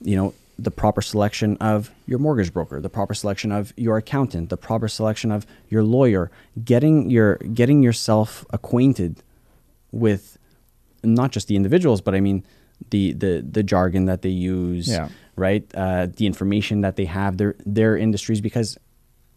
[0.00, 4.50] you know, the proper selection of your mortgage broker, the proper selection of your accountant,
[4.50, 6.30] the proper selection of your lawyer,
[6.62, 9.22] getting your getting yourself acquainted
[9.90, 10.38] with
[11.02, 12.44] not just the individuals, but I mean
[12.90, 15.08] the the the jargon that they use, yeah.
[15.36, 15.64] right?
[15.74, 18.76] Uh, the information that they have, their their industries, because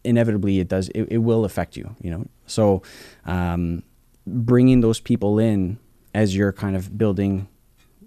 [0.04, 2.26] inevitably it does it, it will affect you, you know.
[2.46, 2.82] So
[3.24, 3.82] um,
[4.26, 5.78] bringing those people in
[6.12, 7.48] as you're kind of building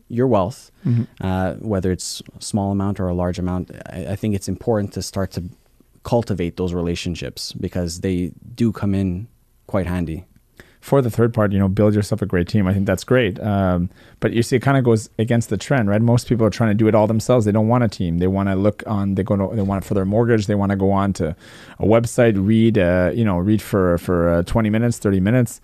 [0.09, 1.03] your wealth, mm-hmm.
[1.21, 4.93] uh, whether it's a small amount or a large amount, I, I, think it's important
[4.93, 5.43] to start to
[6.03, 9.27] cultivate those relationships because they do come in
[9.67, 10.25] quite handy.
[10.79, 12.65] For the third part, you know, build yourself a great team.
[12.65, 13.41] I think that's great.
[13.41, 13.89] Um,
[14.21, 16.01] but you see, it kind of goes against the trend, right?
[16.01, 17.43] Most people are trying to do it all themselves.
[17.43, 18.19] They don't want a team.
[18.19, 19.15] They want to look on.
[19.15, 19.35] They go.
[19.35, 20.45] To, they want it for their mortgage.
[20.45, 21.35] They want to go on to
[21.79, 22.77] a website, read.
[22.77, 25.59] Uh, you know, read for for uh, twenty minutes, thirty minutes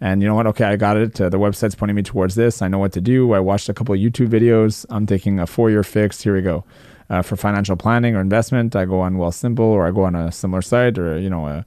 [0.00, 0.46] and you know what?
[0.46, 1.20] Okay, I got it.
[1.20, 2.62] Uh, the website's pointing me towards this.
[2.62, 3.32] I know what to do.
[3.32, 4.86] I watched a couple of YouTube videos.
[4.90, 6.22] I'm taking a four year fix.
[6.22, 6.64] Here we go.
[7.10, 10.30] Uh, for financial planning or investment, I go on Wealthsimple or I go on a
[10.30, 11.62] similar site or, you know, uh,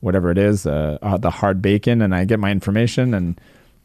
[0.00, 3.40] whatever it is, uh, uh, the Hardbacon, and I get my information and,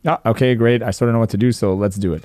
[0.06, 0.84] oh, okay, great.
[0.84, 1.52] I sort of know what to do.
[1.52, 2.24] So let's do it.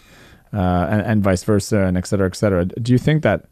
[0.50, 2.64] And, and vice versa and et cetera, et cetera.
[2.64, 3.46] Do you think that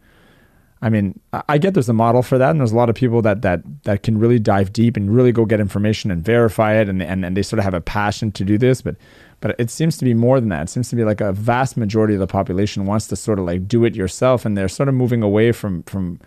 [0.83, 3.21] I mean, I get there's a model for that, and there's a lot of people
[3.23, 6.89] that that that can really dive deep and really go get information and verify it,
[6.89, 8.81] and and, and they sort of have a passion to do this.
[8.81, 8.97] But
[9.41, 10.63] but it seems to be more than that.
[10.63, 13.45] It seems to be like a vast majority of the population wants to sort of
[13.45, 16.19] like do it yourself, and they're sort of moving away from from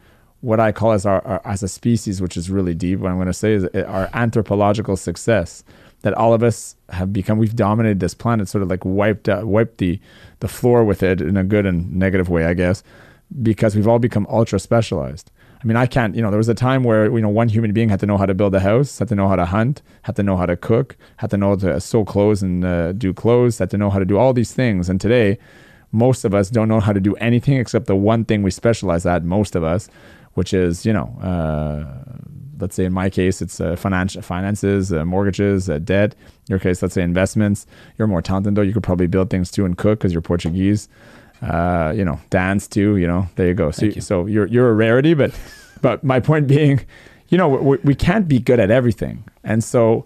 [0.42, 3.00] what I call as our, our as a species, which is really deep.
[3.00, 5.64] What I'm going to say is our anthropological success
[6.04, 7.40] that all of us have become.
[7.40, 10.00] We've dominated this planet, sort of like wiped uh, wiped the
[10.42, 12.84] the floor with it in a good and negative way, I guess
[13.42, 15.32] because we've all become ultra specialized.
[15.64, 17.72] I mean, I can't, you know, there was a time where, you know, one human
[17.72, 19.82] being had to know how to build a house, had to know how to hunt,
[20.02, 22.92] had to know how to cook, had to know how to sew clothes and uh,
[22.92, 24.90] do clothes, had to know how to do all these things.
[24.90, 25.38] And today,
[25.94, 29.06] most of us don't know how to do anything except the one thing we specialize
[29.06, 29.88] at, most of us,
[30.34, 32.20] which is, you know, uh,
[32.60, 36.14] let's say in my case, it's uh, financial finances, uh, mortgages, uh, debt.
[36.14, 37.66] In your case, let's say investments.
[37.98, 38.64] You're more talented though.
[38.64, 40.90] You could probably build things too and cook because you're Portuguese
[41.44, 42.98] uh, you know, dance too.
[42.98, 43.72] You know, there you go.
[43.72, 44.02] So, you.
[44.02, 45.38] so you're you're a rarity, but
[45.82, 46.82] but my point being,
[47.30, 50.06] you know, we, we can't be good at everything, and so.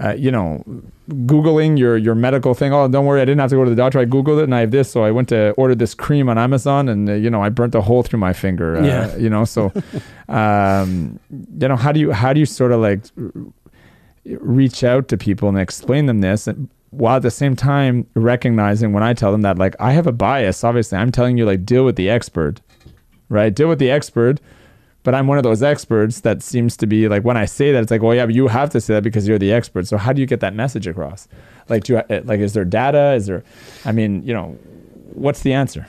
[0.00, 0.62] Uh, you know,
[1.10, 2.72] googling your your medical thing.
[2.72, 3.98] Oh, don't worry, I didn't have to go to the doctor.
[3.98, 6.38] I googled it and I have this, so I went to order this cream on
[6.38, 8.76] Amazon, and uh, you know, I burnt a hole through my finger.
[8.76, 9.16] Uh, yeah.
[9.16, 9.72] You know, so,
[10.28, 13.06] um, you know, how do you how do you sort of like
[14.24, 18.92] reach out to people and explain them this, and, while at the same time recognizing
[18.92, 21.64] when I tell them that like I have a bias, obviously I'm telling you like
[21.64, 22.60] deal with the expert,
[23.28, 23.54] right?
[23.54, 24.40] Deal with the expert.
[25.04, 27.82] But I'm one of those experts that seems to be like when I say that
[27.82, 29.86] it's like, well, yeah, but you have to say that because you're the expert.
[29.86, 31.28] So how do you get that message across?
[31.68, 33.12] Like, do you, eh, like is there data?
[33.12, 33.44] Is there?
[33.84, 34.58] I mean, you know,
[35.14, 35.86] what's the answer?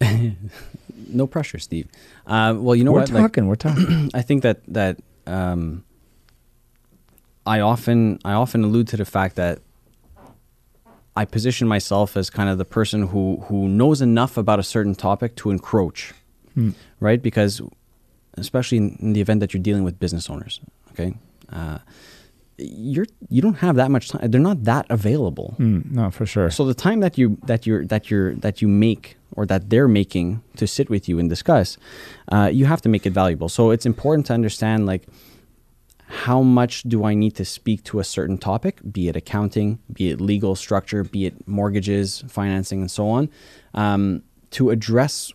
[1.08, 1.88] no pressure, Steve.
[2.26, 3.08] Uh, well, you know we're what?
[3.08, 4.10] Talking, like, we're talking.
[4.14, 5.84] I think that that um,
[7.46, 9.60] I often I often allude to the fact that
[11.16, 14.94] I position myself as kind of the person who who knows enough about a certain
[14.94, 16.12] topic to encroach,
[16.54, 16.70] hmm.
[17.00, 17.22] right?
[17.22, 17.62] Because
[18.36, 21.14] especially in, in, the event that you're dealing with business owners, okay,
[21.52, 21.78] uh,
[22.58, 24.28] you're you don't have that much time.
[24.30, 25.54] They're not that available.
[25.58, 26.50] Mm, no, for sure.
[26.50, 29.88] So the time that you that you're that you're that you make or that they're
[29.88, 31.76] making to sit with you and discuss,
[32.30, 33.48] uh, you have to make it valuable.
[33.48, 35.06] So it's important to understand like
[36.14, 40.10] how much do I need to speak to a certain topic, be it accounting, be
[40.10, 43.28] it legal structure, be it mortgages, financing, and so on,
[43.74, 44.22] um,
[44.52, 45.32] to address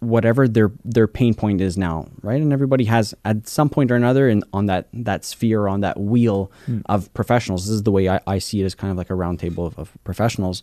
[0.00, 2.42] whatever their their pain point is now, right?
[2.42, 5.98] And everybody has at some point or another in on that that sphere on that
[5.98, 6.82] wheel mm.
[6.86, 7.66] of professionals.
[7.66, 9.78] This is the way I, I, see it as kind of like a roundtable of,
[9.78, 10.62] of professionals.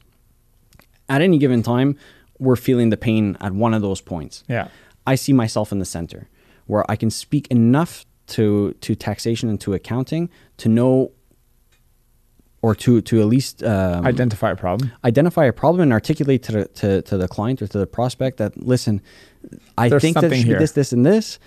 [1.09, 1.97] At any given time,
[2.37, 4.43] we're feeling the pain at one of those points.
[4.47, 4.67] Yeah.
[5.07, 6.29] I see myself in the center
[6.67, 11.11] where I can speak enough to to taxation and to accounting to know
[12.61, 14.91] or to to at least um, Identify a problem.
[15.03, 18.37] identify a problem and articulate to the to, to the client or to the prospect
[18.37, 19.01] that listen,
[19.77, 21.39] I There's think that it should be this, this, and this.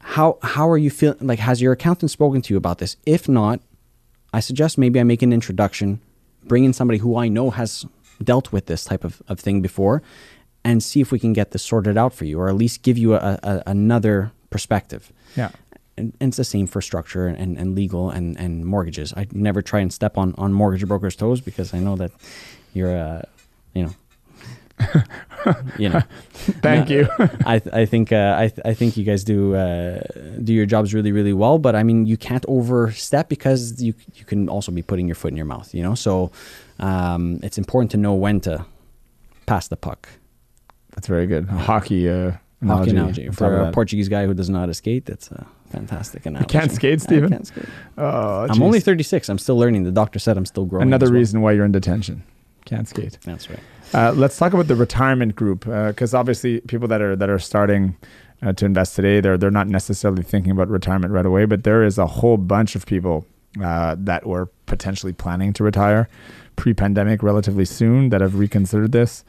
[0.00, 1.18] How how are you feeling?
[1.20, 2.96] Like, has your accountant spoken to you about this?
[3.06, 3.60] If not,
[4.32, 6.00] I suggest maybe I make an introduction,
[6.44, 7.86] bring in somebody who I know has
[8.22, 10.02] dealt with this type of, of thing before,
[10.64, 12.98] and see if we can get this sorted out for you, or at least give
[12.98, 15.12] you a, a, another perspective.
[15.36, 15.50] Yeah.
[15.98, 19.12] And, and it's the same for structure and, and legal and, and mortgages.
[19.20, 22.10] I never try and step on, on mortgage brokers' toes because I know that
[22.72, 23.22] you're, uh,
[23.74, 23.94] you know,
[25.78, 26.02] you know.
[26.62, 27.08] Thank you.
[27.54, 30.00] I, th- I think uh, I, th- I think you guys do uh,
[30.42, 34.24] do your jobs really really well, but I mean you can't overstep because you you
[34.26, 35.94] can also be putting your foot in your mouth, you know.
[35.94, 36.30] So
[36.78, 38.66] um, it's important to know when to
[39.46, 40.08] pass the puck.
[40.94, 41.48] That's very good.
[41.48, 42.32] A hockey uh,
[42.68, 43.22] Hockey analogy.
[43.22, 43.72] analogy on top for a.
[43.72, 45.06] Portuguese guy who does not skate.
[45.06, 46.48] That's a fantastic analogy.
[46.48, 47.32] can't skate, Stephen.
[47.32, 47.66] I can't skate.
[47.98, 48.62] Oh, I'm geez.
[48.62, 49.28] only 36.
[49.28, 49.84] I'm still learning.
[49.84, 50.86] The doctor said I'm still growing.
[50.86, 51.14] Another well.
[51.14, 52.22] reason why you're in detention.
[52.64, 53.18] Can't skate.
[53.24, 53.60] That's right.
[53.94, 57.96] Uh, let's talk about the retirement group because obviously people that are that are starting
[58.42, 61.84] uh, to invest today, they're they're not necessarily thinking about retirement right away, but there
[61.84, 63.24] is a whole bunch of people
[63.62, 66.08] uh, that were potentially planning to retire
[66.56, 69.24] pre-pandemic relatively soon that have reconsidered this.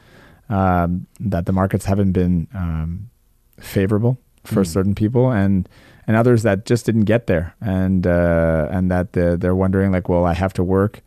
[0.50, 3.10] Um, that the markets haven't been um,
[3.60, 4.66] favorable for Mm.
[4.66, 5.68] certain people and
[6.06, 7.54] and others that just didn't get there.
[7.60, 11.02] And uh, and that they're, they're wondering like well I have to work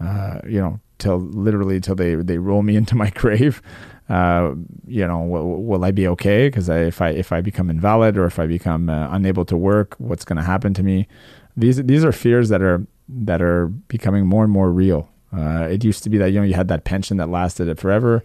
[0.00, 3.60] uh, you know till literally till they they roll me into my grave.
[4.08, 4.54] Uh,
[4.86, 6.46] you know will, will I be okay?
[6.48, 9.56] Because I, if I if I become invalid or if I become uh, unable to
[9.56, 11.08] work what's going to happen to me?
[11.56, 15.08] These these are fears that are that are becoming more and more real.
[15.36, 17.78] Uh, it used to be that you know you had that pension that lasted it
[17.80, 18.22] forever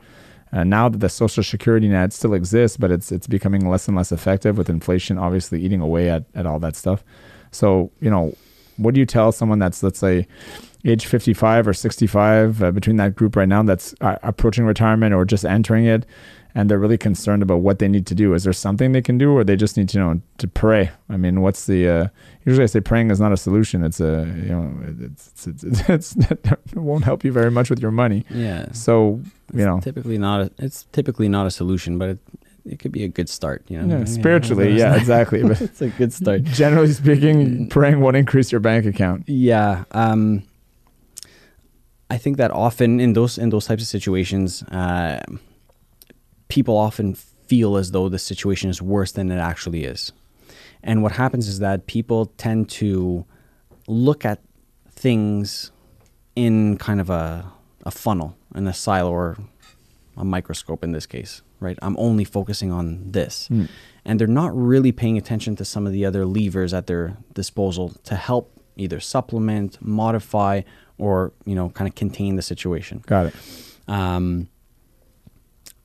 [0.53, 3.95] uh, now that the social security net still exists, but it's it's becoming less and
[3.95, 7.03] less effective with inflation obviously eating away at, at all that stuff.
[7.51, 8.35] So you know,
[8.77, 10.27] what do you tell someone that's let's say
[10.83, 15.25] age 55 or 65 uh, between that group right now that's uh, approaching retirement or
[15.25, 16.05] just entering it
[16.55, 19.17] and they're really concerned about what they need to do is there something they can
[19.17, 22.07] do or they just need to you know to pray i mean what's the uh,
[22.45, 24.71] usually i say praying is not a solution it's a you know
[25.07, 28.71] it's it's, it's, it's it won't help you very much with your money Yeah.
[28.73, 29.21] so
[29.53, 32.19] you know typically not a, it's typically not a solution, but it,
[32.63, 33.63] it could be a good start.
[33.69, 36.43] You know, yeah, spiritually yeah exactly but it's a good start.
[36.43, 39.83] generally speaking praying won't increase your bank account Yeah.
[39.91, 40.43] Um,
[42.09, 45.21] I think that often in those in those types of situations, uh,
[46.51, 50.11] people often feel as though the situation is worse than it actually is.
[50.83, 53.25] And what happens is that people tend to
[53.87, 54.39] look at
[54.89, 55.71] things
[56.35, 57.45] in kind of a,
[57.85, 59.37] a funnel, in a silo or
[60.17, 61.77] a microscope in this case, right?
[61.81, 63.47] I'm only focusing on this.
[63.49, 63.69] Mm.
[64.03, 67.93] And they're not really paying attention to some of the other levers at their disposal
[68.03, 70.61] to help either supplement, modify,
[70.97, 73.03] or, you know, kind of contain the situation.
[73.05, 73.35] got it
[73.87, 74.49] Um,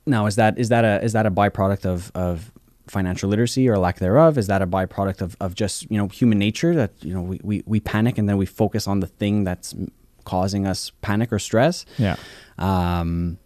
[0.06, 2.52] now, is that is that a is that a byproduct of of
[2.88, 4.38] financial literacy or lack thereof?
[4.38, 7.40] Is that a byproduct of, of just you know human nature that you know we,
[7.42, 9.74] we, we panic and then we focus on the thing that's
[10.24, 11.84] causing us panic or stress?
[11.98, 12.16] yeah
[12.58, 13.38] Um,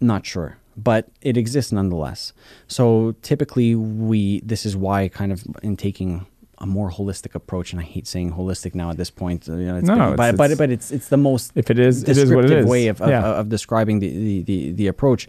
[0.00, 2.32] not sure, but it exists nonetheless.
[2.66, 6.26] So typically, we this is why kind of in taking
[6.62, 9.46] a more holistic approach, and I hate saying holistic now at this point.
[9.48, 11.70] You know, it's No, been- it's- but, but it's- but it's it's the most if
[11.70, 13.24] it is it is what it descriptive way of, of, yeah.
[13.40, 15.28] of describing the, the, the, the approach.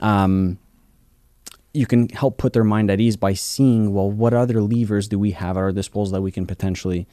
[0.00, 0.58] Um,
[1.72, 5.18] you can help put their mind at ease by seeing, well, what other levers do
[5.18, 7.06] we have at our disposal that we can potentially,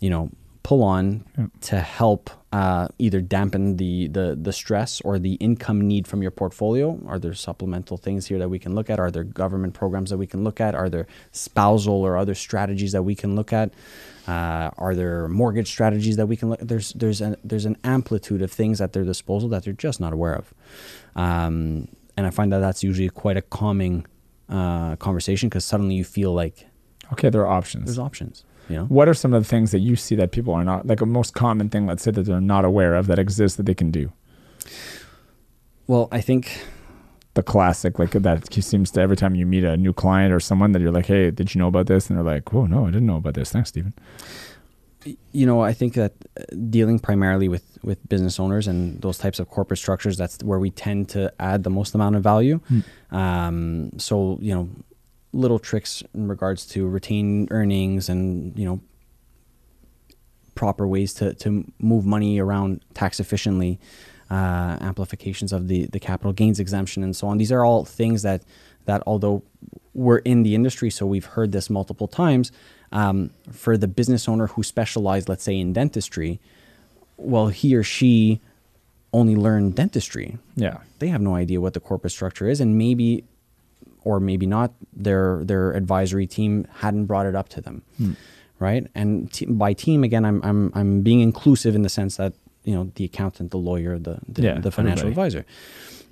[0.00, 0.30] you know,
[0.62, 1.46] pull on Yeah.
[1.62, 6.30] to help uh, either dampen the, the the stress or the income need from your
[6.30, 7.00] portfolio?
[7.06, 9.00] Are there supplemental things here that we can look at?
[9.00, 10.74] Are there government programs that we can look at?
[10.74, 13.72] Are there spousal or other strategies that we can look at?
[14.28, 16.60] Uh, are there mortgage strategies that we can look?
[16.60, 20.12] There's there's an there's an amplitude of things at their disposal that they're just not
[20.12, 20.52] aware of,
[21.16, 21.88] um,
[22.18, 24.04] and I find that that's usually quite a calming
[24.50, 26.66] uh, conversation because suddenly you feel like
[27.12, 28.44] okay there are options there's options.
[28.82, 31.06] What are some of the things that you see that people are not like a
[31.06, 33.90] most common thing let's say that they're not aware of that exists that they can
[33.90, 34.12] do?
[35.86, 36.64] Well, I think
[37.34, 40.72] the classic like that seems to every time you meet a new client or someone
[40.72, 42.08] that you're like hey did you know about this?
[42.08, 43.50] And they're like oh no i didn't know about this.
[43.50, 43.94] Thanks stephen
[45.32, 49.38] you know, I think that uh, dealing primarily with with business owners and those types
[49.38, 52.60] of corporate structures, that's where we tend to add the most amount of value.
[53.10, 54.68] Um, so you know,
[55.32, 58.80] little tricks in regards to retain earnings and you know
[60.54, 63.80] proper ways to to move money around tax efficiently,
[64.30, 67.38] uh, amplifications of the the capital gains exemption and so on.
[67.38, 68.42] These are all things that
[68.84, 69.42] that although
[69.94, 72.52] we're in the industry, so we've heard this multiple times.
[72.92, 76.40] Um, for the business owner who specialized, let's say, in dentistry,
[77.16, 78.38] well, he or she
[79.14, 80.38] only learned dentistry.
[80.56, 80.78] Yeah.
[80.98, 83.24] They have no idea what the corporate structure is, and maybe,
[84.04, 87.82] or maybe not, their their advisory team hadn't brought it up to them,
[88.58, 88.86] right?
[88.94, 92.32] And te- by team again, I'm I'm I'm being inclusive in the sense that
[92.64, 95.26] you know the accountant, the lawyer, the the, Yeah, the financial everybody.
[95.38, 95.46] advisor.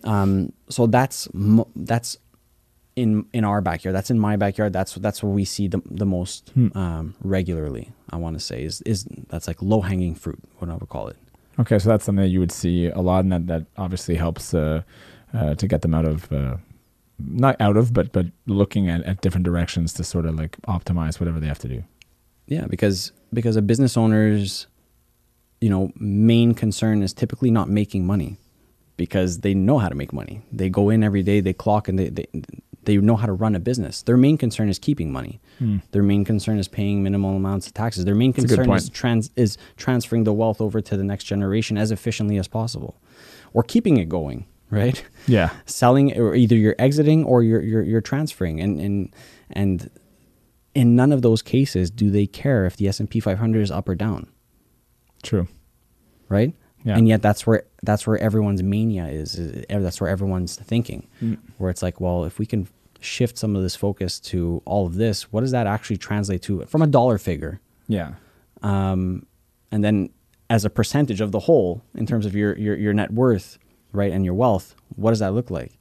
[0.04, 1.28] Um, so that's
[1.76, 2.16] that's
[2.96, 3.94] in in our backyard.
[3.94, 4.72] That's in my backyard.
[4.72, 7.90] That's that's what we see the the most um, regularly.
[8.10, 11.08] I want to say is is that's like low hanging fruit, what I would call
[11.08, 11.16] it.
[11.58, 14.54] Okay, so that's something that you would see a lot, and that, that obviously helps
[14.54, 14.82] uh,
[15.34, 16.56] uh, to get them out of, uh,
[17.26, 21.20] not out of, but but looking at, at different directions to sort of like optimize
[21.20, 21.84] whatever they have to do.
[22.46, 24.66] Yeah, because because a business owner's
[25.60, 28.38] you know main concern is typically not making money
[28.96, 30.42] because they know how to make money.
[30.52, 32.26] They go in every day, they clock, and they they,
[32.84, 34.02] they know how to run a business.
[34.02, 35.40] Their main concern is keeping money.
[35.58, 35.78] Hmm.
[35.92, 38.04] Their main concern is paying minimal amounts of taxes.
[38.04, 41.90] Their main concern is trans is transferring the wealth over to the next generation as
[41.90, 43.00] efficiently as possible,
[43.52, 44.46] or keeping it going.
[44.70, 45.04] Right?
[45.26, 48.60] Yeah, selling or either you're exiting or you're you're, you're transferring.
[48.60, 49.14] And and
[49.50, 49.90] and
[50.74, 53.94] in none of those cases do they care if the S&P 500 is up or
[53.96, 54.28] down.
[55.22, 55.48] True.
[56.28, 56.54] right?
[56.84, 56.96] Yeah.
[56.96, 61.06] and yet that's where that's where everyone's mania is, is that's where everyone's thinking.
[61.58, 62.68] Where it's like well if we can
[63.00, 66.64] shift some of this focus to all of this what does that actually translate to
[66.66, 67.60] from a dollar figure?
[67.88, 68.14] Yeah,
[68.62, 69.26] um,
[69.70, 70.10] and then
[70.48, 73.58] as a percentage of the whole in terms of your, your your net worth
[73.92, 75.78] right and your wealth what does that look like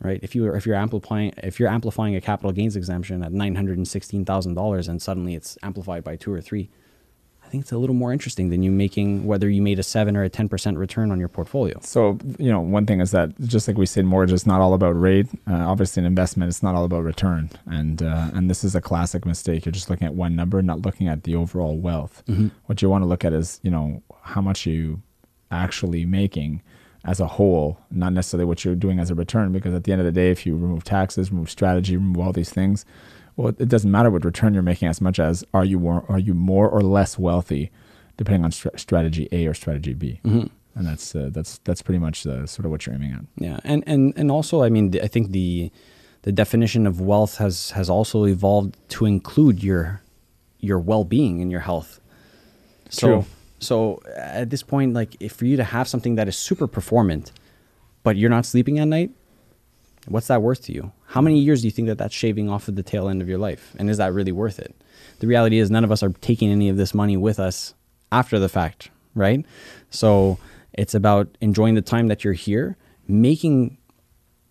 [0.00, 4.88] right if you if you're amplifying if you're amplifying a capital gains exemption at $916,000
[4.88, 6.68] and suddenly it's amplified by 2 or 3
[7.44, 10.16] I think it's a little more interesting than you making whether you made a 7
[10.16, 13.68] or a 10% return on your portfolio So you know, one thing is that just
[13.68, 15.26] like we said, mortgage is not all about rate.
[15.46, 18.80] Uh, obviously, an investment it's not all about return, and uh, and this is a
[18.80, 19.66] classic mistake.
[19.66, 22.22] You're just looking at one number, not looking at the overall wealth.
[22.66, 25.02] What you want to look at is you know how much you
[25.50, 26.62] actually making
[27.04, 29.52] as a whole, not necessarily what you're doing as a return.
[29.52, 32.32] Because at the end of the day, if you remove taxes, remove strategy, remove all
[32.32, 32.84] these things,
[33.36, 36.18] well, it doesn't matter what return you're making as much as are you more are
[36.18, 37.70] you more or less wealthy,
[38.16, 40.20] depending on stra- strategy A or strategy B
[40.74, 43.24] and that's uh, that's that's pretty much uh, sort of what you're aiming at.
[43.36, 45.70] Yeah, and and and also, I mean, I think the
[46.22, 50.02] the definition of wealth has has also evolved to include your
[50.60, 52.00] your well being and your health.
[52.88, 53.24] So True.
[53.62, 57.32] So at this point, like, if for you to have something that is super performant,
[58.02, 59.10] but you're not sleeping at night,
[60.08, 60.92] what's that worth to you?
[61.06, 63.28] How many years do you think that that's shaving off of the tail end of
[63.28, 64.74] your life, and is that really worth it?
[65.20, 67.74] The reality is, none of us are taking any of this money with us
[68.10, 69.44] after the fact, right?
[69.90, 70.38] So
[70.72, 73.78] it's about enjoying the time that you're here, making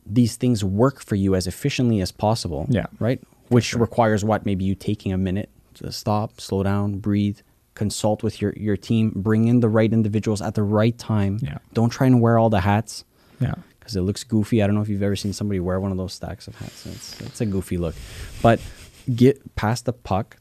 [0.05, 2.66] these things work for you as efficiently as possible.
[2.70, 2.88] Yeah.
[2.99, 3.22] Right?
[3.49, 4.45] Which requires what?
[4.45, 7.39] Maybe you taking a minute to stop, slow down, breathe,
[7.82, 11.39] consult with your, your team, bring in the right individuals at the right time.
[11.41, 11.57] Yeah.
[11.73, 13.03] Don't try and wear all the hats
[13.39, 14.61] Yeah, because it looks goofy.
[14.61, 16.86] I don't know if you've ever seen somebody wear one of those stacks of hats.
[16.86, 17.95] It's, it's a goofy look.
[18.43, 18.59] But
[19.15, 20.38] get past the puck,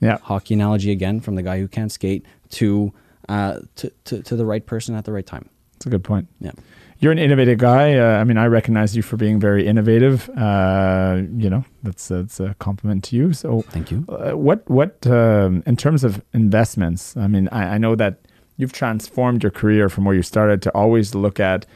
[0.00, 2.26] yeah, hockey analogy again from the guy who can't skate,
[2.58, 2.92] to,
[3.28, 5.48] uh, to, to, to the right person at the right time.
[5.74, 6.26] that's a good point.
[6.40, 6.52] Yeah.
[7.02, 7.96] You're an innovative guy.
[7.98, 10.30] Uh, I mean, I recognize you for being very innovative.
[10.30, 13.32] Uh, you know, that's that's a compliment to you.
[13.32, 14.04] So, Thank you.
[14.08, 17.16] uh, what what um, in terms of investments?
[17.16, 18.20] I mean, I, I know that
[18.56, 21.66] you've transformed your career from where you started to always look at,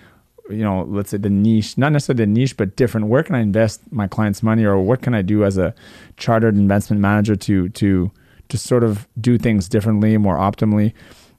[0.49, 3.09] you know, let's say the niche, not necessarily the niche, but different.
[3.09, 5.75] Where can I invest my clients' money, or what can I do as a
[6.17, 8.13] chartered investment manager to to
[8.49, 10.93] to sort of do things differently, more optimally?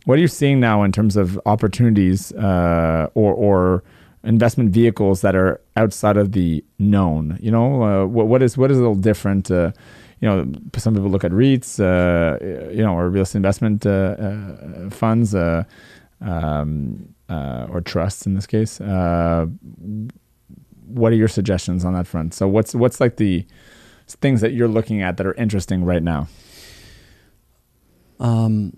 [0.08, 3.84] What are you seeing now in terms of opportunities uh, or or
[4.24, 7.38] investment vehicles that are outside of the known?
[7.42, 9.52] You know, uh, what what is what is a little different?
[9.52, 9.74] Uh,
[10.22, 13.90] you know, some people look at REITs, uh, you know, or real estate investment uh,
[13.90, 18.80] uh, funds, um, or trusts in this case.
[18.80, 19.50] What
[21.12, 22.34] are your suggestions on that front?
[22.34, 23.46] So, what's what's like the
[24.08, 26.30] things that you're looking at that are interesting right now?
[28.22, 28.78] Um,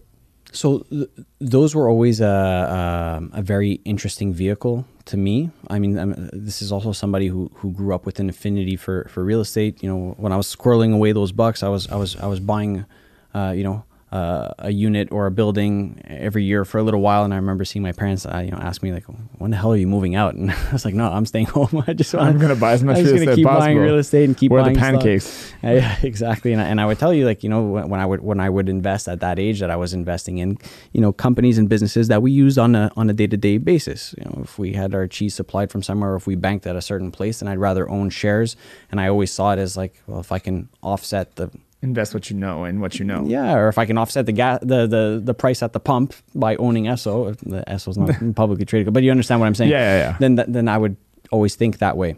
[0.51, 5.49] so th- those were always a, um a very interesting vehicle to me.
[5.67, 9.07] I mean, I'm, this is also somebody who, who grew up with an affinity for,
[9.09, 9.81] for real estate.
[9.83, 12.39] You know, when I was squirreling away those bucks, I was I was I was
[12.39, 12.85] buying,
[13.33, 17.23] uh, you know, uh, a unit or a building every year for a little while,
[17.23, 19.03] and I remember seeing my parents, uh, you know, ask me like,
[19.37, 21.83] "When the hell are you moving out?" And I was like, "No, I'm staying home.
[21.87, 22.27] I just want.
[22.27, 23.81] I'm gonna buy as much I'm real just gonna estate keep as buying possible.
[23.83, 25.53] real estate and keep buying the pancakes?
[25.63, 26.53] Uh, Yeah, exactly.
[26.53, 28.39] And I, and I would tell you, like, you know, when, when I would when
[28.39, 30.57] I would invest at that age, that I was investing in,
[30.91, 33.57] you know, companies and businesses that we used on a on a day to day
[33.59, 34.15] basis.
[34.17, 36.75] You know, if we had our cheese supplied from somewhere, or if we banked at
[36.75, 38.55] a certain place, then I'd rather own shares.
[38.91, 41.51] And I always saw it as like, well, if I can offset the
[41.81, 43.23] Invest what you know and what you know.
[43.25, 46.13] yeah, or if I can offset the gas, the, the the price at the pump
[46.35, 49.71] by owning Esso, if the Esso's not publicly traded, but you understand what I'm saying.
[49.71, 50.17] Yeah, yeah, yeah.
[50.19, 50.97] Then th- then I would
[51.31, 52.17] always think that way.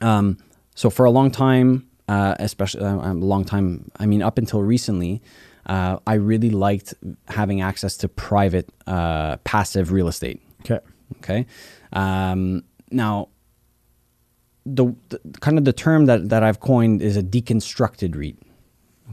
[0.00, 0.36] Um,
[0.74, 4.62] so for a long time, uh, especially uh, a long time, I mean, up until
[4.62, 5.22] recently,
[5.66, 6.94] uh, I really liked
[7.28, 10.42] having access to private uh, passive real estate.
[10.60, 10.80] Okay.
[11.18, 11.46] Okay.
[11.92, 13.28] Um, now,
[14.64, 18.38] the, the kind of the term that, that I've coined is a deconstructed REIT.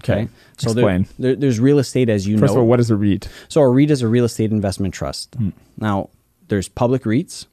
[0.04, 0.14] Okay.
[0.24, 0.30] Okay.
[0.58, 0.86] So there-
[1.20, 2.60] there, there's real estate as you First know.
[2.60, 3.28] of all, what is a REIT?
[3.48, 5.36] So a REIT is a real estate investment trust.
[5.78, 6.10] Now,
[6.48, 7.46] there's public REITs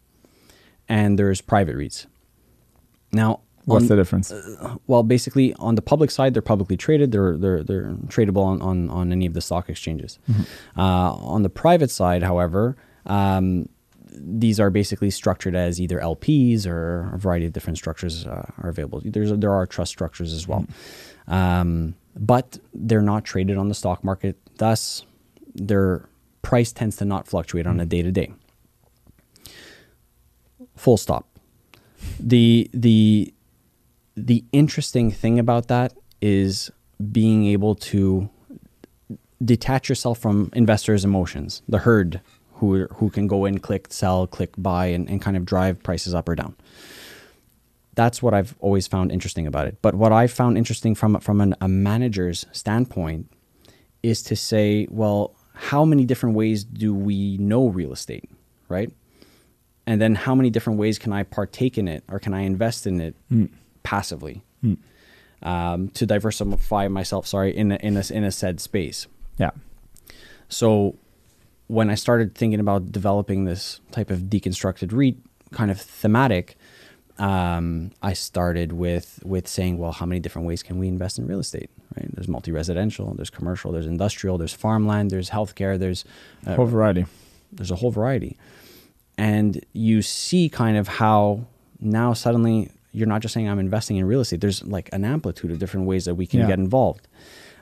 [0.88, 2.06] and there's private REITs.
[3.12, 4.32] Now, What's on- the difference?
[4.86, 7.10] well, basically, on the public side, they're publicly traded.
[7.12, 10.18] They're they're they're tradable on on, on any of the stock exchanges.
[10.76, 12.76] Uh, on the private side, however,
[13.06, 13.68] um,
[14.12, 18.68] these are basically structured as either LPs or a variety of different structures uh, are
[18.70, 19.02] available.
[19.04, 20.64] There's there are trust structures as well,
[21.26, 24.36] um, but they're not traded on the stock market.
[24.56, 25.04] Thus,
[25.54, 26.08] their
[26.42, 28.32] price tends to not fluctuate on a day to day.
[30.74, 31.28] Full stop.
[32.18, 33.32] The the
[34.16, 35.92] the interesting thing about that
[36.22, 36.70] is
[37.12, 38.30] being able to
[39.44, 42.20] detach yourself from investors' emotions, the herd
[42.54, 46.14] who who can go in, click sell, click buy, and, and kind of drive prices
[46.14, 46.54] up or down.
[47.96, 49.78] That's what I've always found interesting about it.
[49.82, 53.28] But what I found interesting from from an, a manager's standpoint
[54.02, 58.30] is to say, well, how many different ways do we know real estate,
[58.68, 58.92] right?
[59.86, 62.86] And then how many different ways can I partake in it or can I invest
[62.86, 63.16] in it
[63.82, 64.42] passively
[65.42, 67.26] um, to diversify myself?
[67.26, 69.06] Sorry, in a, in a in a said space.
[69.38, 69.50] Yeah.
[70.48, 70.96] So
[71.68, 75.16] when I started thinking about developing this type of deconstructed REIT
[75.52, 76.56] kind of thematic,
[77.18, 81.26] um, I started with with saying, well, how many different ways can we invest in
[81.26, 81.70] real estate?
[81.96, 82.08] Right?
[82.14, 86.04] There's multi-residential, there's commercial, there's industrial, there's farmland, there's healthcare, there's
[86.46, 87.06] uh, Whole variety.
[87.52, 88.36] there's a whole variety,
[89.16, 91.46] and you see kind of how
[91.80, 94.40] now suddenly you're not just saying I'm investing in real estate.
[94.40, 96.46] There's like an amplitude of different ways that we can Yeah.
[96.48, 97.08] get involved.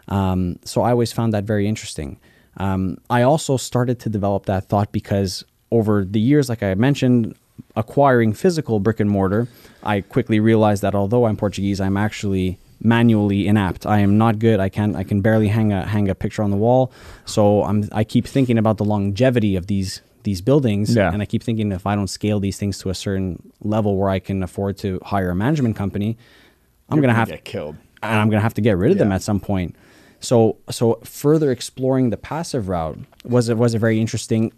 [0.09, 2.18] Um, so I always found that very interesting.
[2.57, 7.34] Um, I also started to develop that thought because over the years, like I mentioned,
[7.76, 9.48] acquiring physical brick and mortar,
[9.82, 13.86] I quickly realized that although I'm Portuguese, I'm actually manually inapt.
[13.86, 14.61] I am not good.
[14.61, 16.92] I can I can barely hang a hang a picture on the wall.
[17.24, 21.12] So I'm I keep thinking about the longevity of these these buildings Yeah.
[21.12, 24.09] and I keep thinking if I don't scale these things to a certain level where
[24.09, 26.16] I can afford to hire a management company,
[26.88, 27.76] I'm going to have to get killed.
[28.02, 29.76] and I'm going to have to get rid of them at some point.
[30.20, 34.52] So so further exploring the passive route was it was a very interesting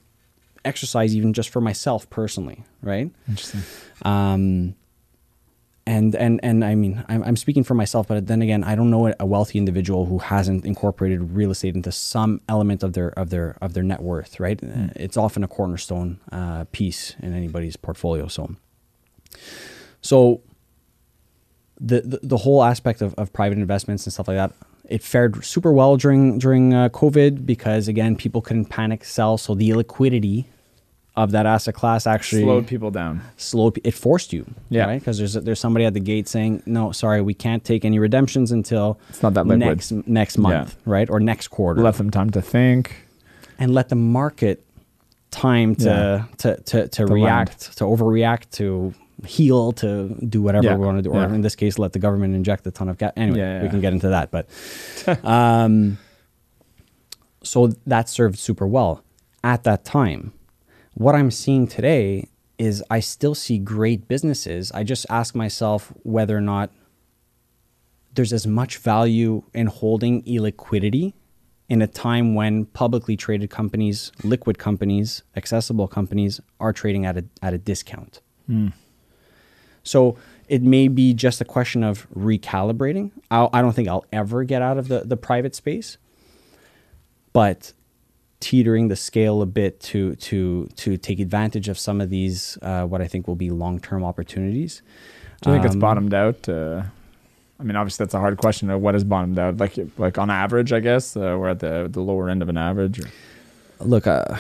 [0.67, 3.11] exercise even just for myself personally, right?
[3.29, 3.63] Interesting.
[4.03, 4.75] Um,
[5.87, 8.91] and and and I mean, I'm, I'm speaking for myself, but then again, I don't
[8.91, 13.31] know a wealthy individual who hasn't incorporated real estate into some element of their of
[13.31, 14.41] their of their net worth.
[14.41, 14.63] Right?
[14.63, 18.27] Uh, It's often a cornerstone uh, piece in anybody's portfolio.
[18.27, 18.57] So,
[20.01, 20.41] so
[21.81, 24.53] the the, the whole aspect of, of private investments and stuff like that.
[24.89, 29.55] It fared super well during during uh, COVID because again people couldn't panic sell, so
[29.55, 30.47] the illiquidity
[31.17, 33.23] of that asset class actually Slowed people down.
[33.37, 34.85] slow it forced you Yeah.
[34.87, 37.99] right because there's there's somebody at the gate saying no sorry we can't take any
[37.99, 39.61] redemptions until It's not that liquid.
[39.67, 42.95] next next month right or next quarter Left them time to think.
[43.59, 44.63] and let the market
[45.31, 46.25] time to Yeah.
[46.39, 48.93] to to, to To react to overreact to
[49.25, 50.77] heal to do whatever Yeah.
[50.77, 51.35] we want to do or Yeah.
[51.35, 53.69] in this case let the government inject a ton of gas anyway Yeah, yeah, we
[53.71, 54.47] can get into that but
[55.25, 55.97] um
[57.43, 59.03] so that served super well
[59.43, 60.33] at that time
[60.97, 62.29] what i'm seeing today
[62.59, 66.71] is i still see great businesses i just ask myself whether or not
[68.17, 71.13] there's as much value in holding illiquidity
[71.69, 77.25] in a time when publicly traded companies, liquid companies, accessible companies are trading at a
[77.43, 78.21] at a discount.
[78.47, 78.69] Hmm.
[79.83, 80.17] So
[80.49, 83.11] it may be just a question of recalibrating.
[83.31, 85.99] I'll, I don't think I'll ever get out of the, the private space,
[87.33, 87.73] but
[88.41, 92.85] teetering the scale a bit to to to take advantage of some of these uh,
[92.85, 94.83] what I think will be long term opportunities.
[95.43, 96.49] Do you think it's Um, bottomed out?
[96.49, 96.83] Uh,
[97.59, 98.71] I mean, obviously that's a hard question.
[98.71, 99.57] Of what is bottomed out?
[99.59, 102.57] Like like on average, I guess uh, we're at the the lower end of an
[102.57, 103.01] average.
[103.01, 103.09] Or?
[103.81, 104.37] Look, uh,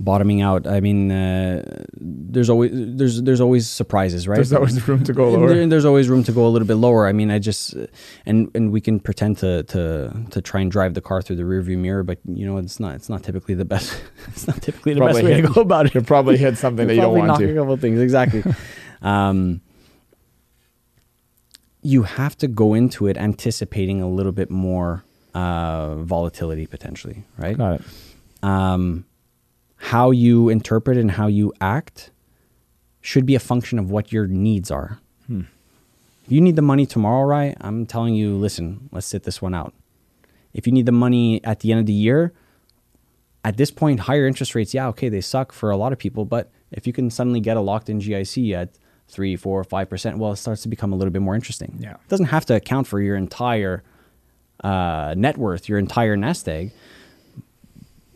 [0.00, 0.64] bottoming out.
[0.66, 1.62] I mean, uh,
[2.00, 4.36] there's always there's there's always surprises, right?
[4.36, 5.48] There's always room to go lower.
[5.52, 7.08] there- there's always room to go a little bit lower.
[7.08, 7.74] I mean, I just
[8.24, 11.42] and and we can pretend to to to try and drive the car through the
[11.42, 13.92] rearview mirror, but you know, it's not it's not typically the best.
[14.28, 15.94] It's not typically the Probably best way hit- to go about it.
[15.94, 17.54] You'll probably hit something that you don't want knock a to.
[17.54, 18.42] couple things exactly.
[19.02, 19.60] um,
[21.82, 27.56] you have to go into it anticipating a little bit more uh, volatility potentially, right?
[27.56, 27.82] Got it.
[28.42, 29.04] um,
[29.78, 32.10] how you interpret and how you act
[33.00, 34.98] should be a function of what your needs are.
[35.26, 35.42] Hmm.
[36.24, 37.56] If you need the money tomorrow, right?
[37.60, 39.72] I'm telling you, listen, let's sit this one out.
[40.52, 42.32] If you need the money at the end of the year,
[43.44, 46.24] at this point, higher interest rates, yeah, okay, they suck for a lot of people.
[46.24, 48.70] But if you can suddenly get a locked in GIC at
[49.06, 51.76] three, four, five percent, well, it starts to become a little bit more interesting.
[51.78, 51.92] Yeah.
[51.92, 53.82] It doesn't have to account for your entire
[54.62, 56.72] uh, net worth, your entire nest egg,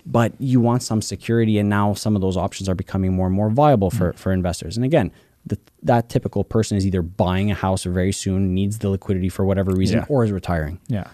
[0.05, 1.59] but you want some security.
[1.59, 4.17] And now some of those options are becoming more and more viable for, mm.
[4.17, 4.77] for investors.
[4.77, 5.13] And again,
[5.47, 9.45] the, that typical person is either buying a house very soon, needs the liquidity for
[9.45, 10.07] whatever reason, Yeah.
[10.09, 10.81] or is retiring.
[10.89, 11.09] Yeah.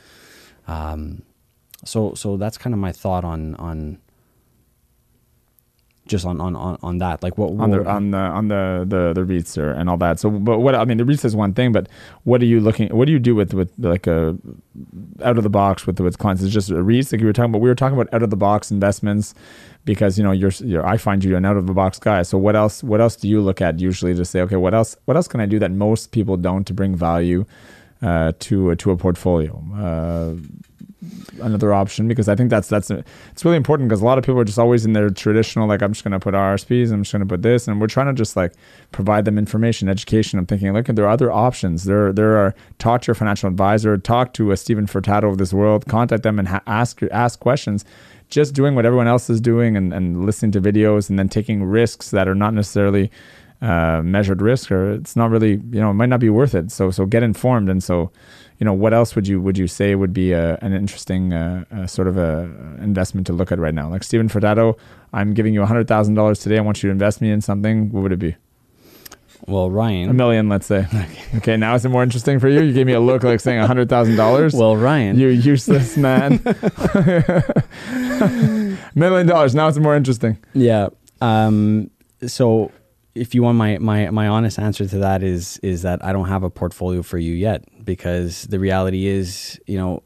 [0.66, 1.22] Um,
[1.84, 3.98] so so that's kind of my thought on on
[6.08, 7.22] just on on on, on that.
[7.22, 10.18] Like what, on the on the on the the the REITs or, and all that.
[10.18, 11.88] So, but what I mean, the REITs is one thing, but
[12.24, 12.88] what are you looking?
[12.96, 14.36] What do you do with with like a
[15.22, 16.42] out of the box with with clients?
[16.42, 17.60] it's just a REITs like you were talking about?
[17.60, 19.34] We were talking about out of the box investments
[19.84, 22.22] because you know you're, you're I find you an out of the box guy.
[22.22, 22.84] So what else?
[22.84, 24.96] What else do you look at usually to say, okay, what else?
[25.06, 27.44] What else can I do that most people don't to bring value
[28.02, 29.62] uh, to to a portfolio?
[29.74, 30.34] Uh,
[31.40, 34.40] another option because I think that's that's it's really important because a lot of people
[34.40, 37.12] are just always in their traditional like I'm just going to put RSPs, I'm just
[37.12, 38.52] going to put this, and we're trying to just like
[38.90, 40.38] provide them information, education.
[40.38, 41.84] I'm thinking, look, there are other options.
[41.84, 45.52] There there are talk to your financial advisor, talk to a Stephen Furtado of this
[45.52, 47.84] world, contact them and ha- ask ask questions.
[48.28, 51.64] Just doing what everyone else is doing and, and listening to videos and then taking
[51.64, 53.10] risks that are not necessarily
[53.62, 56.72] uh, measured risk or it's not really you know it might not be worth it.
[56.72, 58.10] So so get informed and so
[58.58, 61.64] you know what else would you would you say would be a, an interesting uh,
[61.70, 62.42] uh, sort of a
[62.82, 63.88] investment to look at right now?
[63.88, 64.76] Like Stephen Furtado
[65.12, 66.58] I'm giving you hundred thousand dollars today.
[66.58, 67.90] I want you to invest me in something.
[67.92, 68.36] What would it be?
[69.46, 70.86] Well Ryan, a million let's say.
[71.36, 71.56] Okay.
[71.56, 72.62] Now is it more interesting for you?
[72.62, 74.54] You gave me a look like saying hundred thousand dollars?
[74.54, 75.18] Well Ryan.
[75.18, 76.40] You useless man.
[78.94, 80.38] Million dollars now it's more interesting.
[80.54, 80.88] Yeah
[81.20, 81.90] um
[82.26, 82.72] so
[83.18, 86.28] if you want my, my my honest answer to that is is that I don't
[86.28, 90.02] have a portfolio for you yet because the reality is you know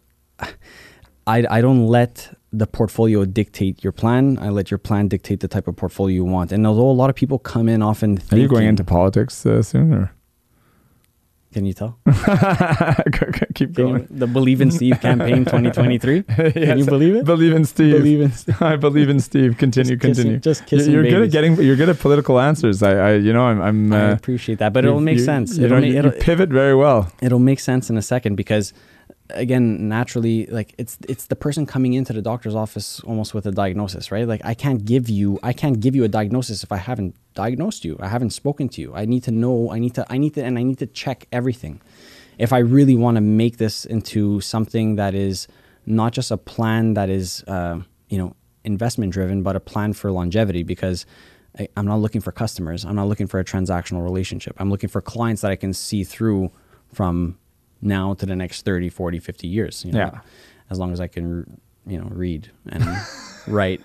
[1.26, 4.38] I I don't let the portfolio dictate your plan.
[4.38, 6.52] I let your plan dictate the type of portfolio you want.
[6.52, 9.62] And although a lot of people come in often, are you going into politics uh,
[9.62, 10.12] soon or
[11.52, 11.98] Can you tell?
[13.54, 16.22] keep going you, the Believe in Steve campaign 2023.
[16.52, 17.24] Can you believe it?
[17.24, 18.62] believe in Steve Believe in Steve.
[18.62, 19.58] I believe in Steve.
[19.58, 20.38] Continue, Just kissing- continue.
[20.38, 21.60] just You're- kissing You're good at getting.
[21.60, 22.82] You're good at political answers.
[22.82, 23.60] I, I you know, I'm.
[23.60, 25.58] I'm I uh, appreciate that, but it'll make sense.
[25.58, 27.12] You, it'll, you, it'll, you pivot very well.
[27.20, 28.72] it'll make sense in a second because
[29.34, 33.52] again naturally like it's it's the person coming into the doctor's office almost with a
[33.52, 34.26] diagnosis right?
[34.26, 37.84] Like i can't give you i can't give you a diagnosis if i haven't diagnosed
[37.84, 38.94] you i haven't spoken to you.
[38.94, 41.26] I need to know i need to i need to and i need to check
[41.32, 41.80] everything.
[42.38, 45.48] If i really want to make this into something that is
[45.86, 50.12] not just a plan that is uh, you know investment driven but a plan for
[50.12, 51.04] longevity because
[51.58, 52.84] I, i'm not looking for customers.
[52.84, 54.54] I'm not looking for a transactional relationship.
[54.58, 56.50] I'm looking for clients that i can see through
[56.92, 57.38] from
[57.82, 60.20] now to the next 30 40 50 years you know, Yeah.
[60.70, 62.84] as long as i can you know read and
[63.46, 63.80] write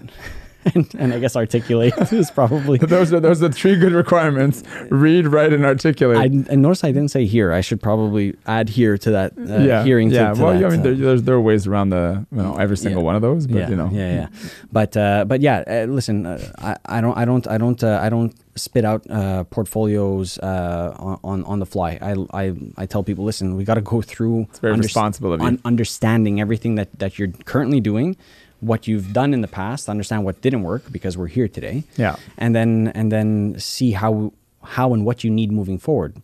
[0.76, 5.28] and, and i guess articulate is probably Those are those are three good requirements: read,
[5.28, 6.18] write, and articulate.
[6.18, 7.52] I, I noticed I didn't say here.
[7.52, 10.10] I should probably add here to that uh, yeah, hearing.
[10.10, 10.30] yeah.
[10.30, 12.42] To, to well, that, I mean, uh, there, there's there are ways around the you
[12.42, 13.06] know every single Yeah.
[13.12, 14.28] one of those, but yeah, you know, yeah, yeah.
[14.72, 18.00] But uh, but yeah, uh, listen, uh, I, I don't I don't I don't uh,
[18.02, 22.00] I don't spit out uh, portfolios uh, on, on the fly.
[22.02, 24.48] I, I I tell people, listen, we got to go through.
[24.50, 25.60] It's very responsible of you.
[25.66, 28.16] understanding everything that that you're currently doing,
[28.60, 31.84] what you've done in the past, understand what didn't work because we're here today.
[31.96, 32.16] Yeah.
[32.38, 34.34] and then and then see how
[34.64, 36.16] how and what you need moving forward.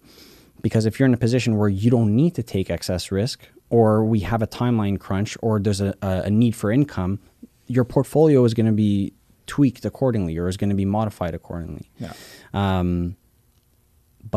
[0.62, 4.06] Because if you're in a position where you don't need to take excess risk, or
[4.06, 7.20] we have a timeline crunch, or there's a, a, need for income,
[7.68, 9.14] your portfolio is going to be
[9.46, 11.90] tweaked accordingly, or is going to be modified accordingly.
[12.00, 12.14] Yeah.
[12.54, 13.18] Um,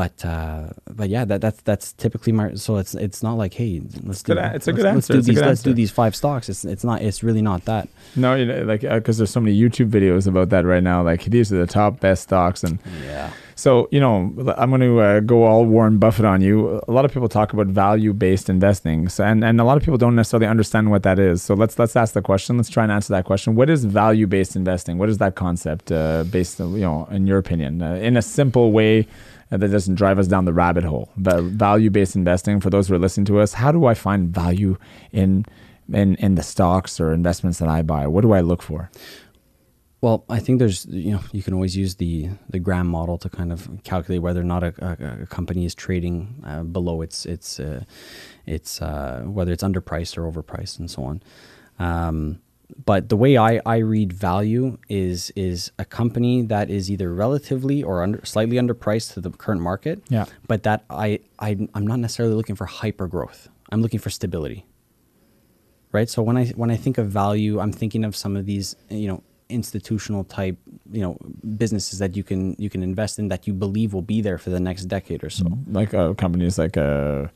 [0.01, 0.65] but uh,
[0.99, 2.55] but yeah, that that's that's typically my.
[2.55, 4.33] So it's it's not like hey, let's do.
[4.35, 5.41] a- it's a let's- good let's answer, do it's a these.
[5.41, 6.51] Let's do these five stocks.
[6.51, 7.01] It's it's not.
[7.01, 7.89] It's really not that.
[8.15, 11.03] No, you know, like because there's so many YouTube videos about that right now.
[11.03, 13.31] Like these are the top best stocks, and Yeah.
[13.55, 14.15] so you know
[14.59, 16.79] I'm going to uh, go all Warren Buffett on you.
[16.87, 19.83] A lot of people talk about value based investing, so, and and a lot of
[19.83, 21.43] people don't necessarily understand what that is.
[21.43, 22.59] So let's let's ask the question.
[22.59, 23.55] Let's try and answer that question.
[23.55, 24.99] What is value based investing?
[24.99, 28.73] What is that concept uh, based, you know, in your opinion, uh, in a simple
[28.73, 29.07] way?
[29.51, 31.13] That doesn't drive us down the rabbit hole.
[31.17, 34.77] But value-based investing, for those who are listening to us, how do I find value
[35.13, 35.45] in
[35.93, 38.07] in in the stocks or investments that I buy?
[38.07, 38.91] What do I look for?
[40.01, 43.29] Well, I think there's you know you can always use the the Graham model to
[43.29, 47.25] kind of calculate whether or not a, a, a company is trading uh, below its
[47.25, 47.85] its uh,
[48.47, 51.23] its uh, whether it's underpriced or overpriced and so on.
[51.79, 52.41] Um,
[52.85, 57.83] but the way I, I read value is is a company that is either relatively
[57.83, 60.03] or under, slightly underpriced to the current market.
[60.09, 60.27] Yeah.
[60.47, 63.49] But that I, I I'm not necessarily looking for hyper growth.
[63.71, 64.67] I'm looking for stability
[65.93, 68.77] right so when i when i think of value i'm thinking of some of these
[68.91, 70.57] you know institutional type
[70.91, 71.17] you know
[71.57, 74.51] businesses that you can you can invest in that you believe will be there for
[74.51, 77.27] the next decade or so like uh, companies like uh,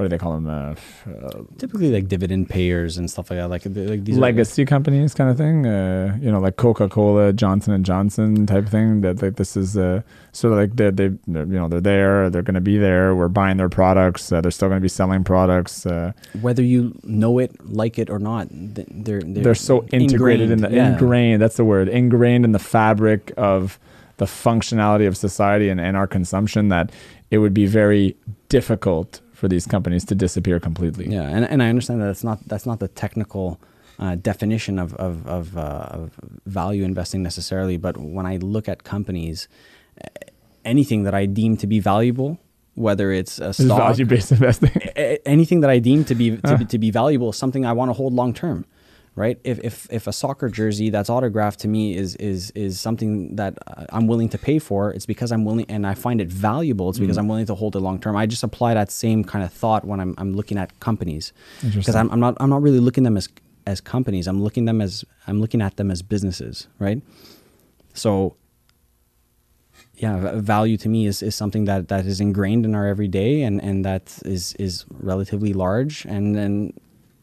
[0.00, 0.48] what do they call them?
[0.48, 0.74] Uh,
[1.10, 5.12] uh, typically like dividend payers and stuff like that like, like these are- legacy companies,
[5.12, 5.66] kind of thing.
[5.66, 9.02] Uh, you know, like Coca Cola, Johnson and Johnson type of thing.
[9.02, 10.00] That like this is uh,
[10.32, 12.30] sort of like they they they're, you know they're there.
[12.30, 13.14] They're going to be there.
[13.14, 14.32] We're buying their products.
[14.32, 15.84] Uh, they're still going to be selling products.
[15.84, 20.62] Uh, whether you know it like it or not they're they're, they're so integrated in
[20.62, 20.92] the yeah.
[20.92, 21.42] ingrained.
[21.42, 21.90] That's the word.
[21.90, 23.78] Ingrained in the fabric of
[24.16, 26.90] the functionality of society and, and our consumption that
[27.30, 28.16] it would be very
[28.48, 31.06] difficult for these companies to disappear completely.
[31.08, 33.58] Yeah, and, and I understand that that's not that's not the technical
[33.98, 38.84] uh, definition of of of, uh, of value investing necessarily, but when I look at
[38.84, 39.48] companies,
[40.64, 42.38] anything that I deem to be valuable,
[42.74, 44.70] whether it's a stock, value based investing.
[45.24, 47.88] anything that I deem to be to, be to be valuable is something I want
[47.88, 48.66] to hold long term,
[49.20, 49.38] right?
[49.44, 53.58] If, if if a soccer jersey that's autographed to me is is is something that
[53.66, 56.88] uh, I'm willing to pay for, it's because I'm willing and I find it valuable.
[56.88, 58.16] It's because I'm willing to hold it long term.
[58.16, 61.94] I just apply that same kind of thought when I'm I'm looking at companies because
[61.94, 63.28] I'm, I'm not I'm not really looking them as
[63.66, 64.26] as companies.
[64.26, 67.02] I'm looking them as I'm looking at them as businesses, right?
[67.92, 68.36] So
[69.96, 73.62] yeah, value to me is, is something that, that is ingrained in our everyday and,
[73.62, 76.72] and that is is relatively large and then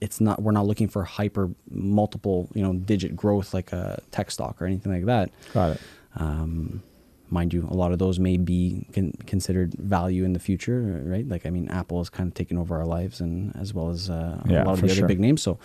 [0.02, 4.30] it's not we're not looking for hyper multiple you know digit growth like a tech
[4.32, 5.32] stock or anything like that.
[5.54, 5.82] Got it.
[6.16, 6.84] Um,
[7.30, 11.28] mind you, a lot of those may be con- considered value in the future, right?
[11.28, 14.10] Like I mean, Apple is kind of taking over our lives and as well as
[14.10, 15.00] uh, Yeah, a lot of the sure.
[15.04, 15.41] other big names.
[15.41, 15.60] So,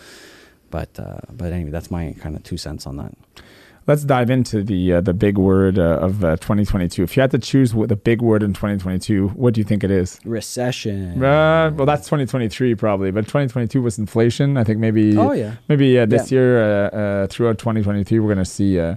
[0.69, 3.13] but uh, but anyway, that's my kind of two cents on that.
[3.85, 7.03] Let's dive into the uh, the big word uh, of uh, 2022.
[7.03, 9.83] If you had to choose what the big word in 2022, what do you think
[9.83, 10.19] it is?
[10.23, 11.21] Recession.
[11.21, 14.55] Uh, well, that's 2023 probably, but 2022 was inflation.
[14.55, 15.55] I think maybe Oh yeah.
[15.67, 16.39] maybe uh, this Yeah.
[16.39, 16.87] year uh,
[17.23, 18.95] uh, throughout 2023 we're gonna see uh,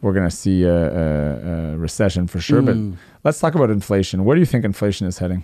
[0.00, 2.62] we're gonna see a, recession for sure.
[2.62, 2.96] But Mm.
[3.24, 4.24] let's talk about inflation.
[4.24, 5.42] Where do you think inflation is heading?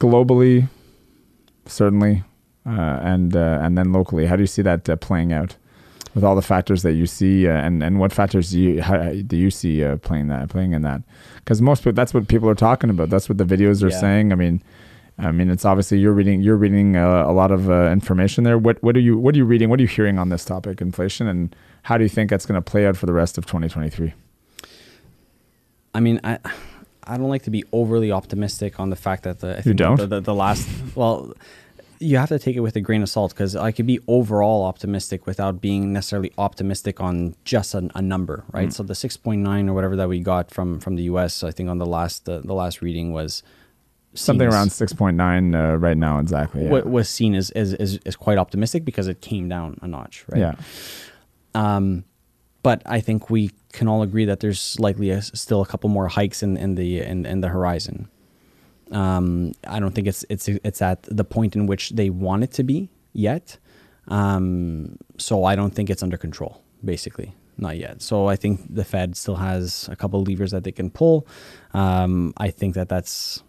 [0.00, 0.68] Globally,
[1.66, 2.22] certainly,
[2.66, 2.70] uh,
[3.02, 4.24] and uh, and then locally.
[4.24, 5.56] How do you see that uh, playing out?
[6.16, 9.12] With all the factors that you see, uh, and and what factors do you how,
[9.12, 11.02] do you see uh, playing that playing in that?
[11.36, 13.10] Because most people, that's what people are talking about.
[13.10, 14.00] That's what the videos are Yeah.
[14.00, 14.32] saying.
[14.32, 14.62] I mean,
[15.18, 18.56] I mean, it's obviously you're reading you're reading uh, a lot of uh, information there.
[18.56, 19.68] What what are you what are you reading?
[19.68, 22.60] What are you hearing on this topic, inflation, and how do you think that's going
[22.62, 24.14] to play out for the rest of 2023?
[25.94, 26.38] I mean, I
[27.04, 29.96] I don't like to be overly optimistic on the fact that the I You don't?
[29.98, 31.34] the, the, the last well.
[31.98, 34.64] You have to take it with a grain of salt because I could be overall
[34.64, 38.68] optimistic without being necessarily optimistic on just a, a number, right?
[38.68, 38.72] Mm.
[38.72, 41.42] So the six point nine or whatever that we got from from the U.S.
[41.42, 43.42] I think on the last uh, the last reading was
[44.16, 46.64] Something around 6.9 uh, right now, exactly.
[46.64, 46.70] Yeah.
[46.70, 50.24] wa- was seen as, as as as quite optimistic because it came down a notch,
[50.28, 50.40] right?
[50.40, 50.54] yeah.
[51.54, 52.04] Um,
[52.62, 56.08] but I think we can all agree that there's likely a, still a couple more
[56.08, 58.08] hikes in, in the in, in the horizon.
[58.92, 62.52] Um, I don't think it's it's it's at the point in which they want it
[62.52, 63.58] to be yet.
[64.08, 66.62] Um, so I don't think it's under control.
[66.84, 68.02] Basically, not yet.
[68.02, 71.26] So I think the Fed still has a couple levers that they can pull.
[71.74, 73.42] Um, I think that that's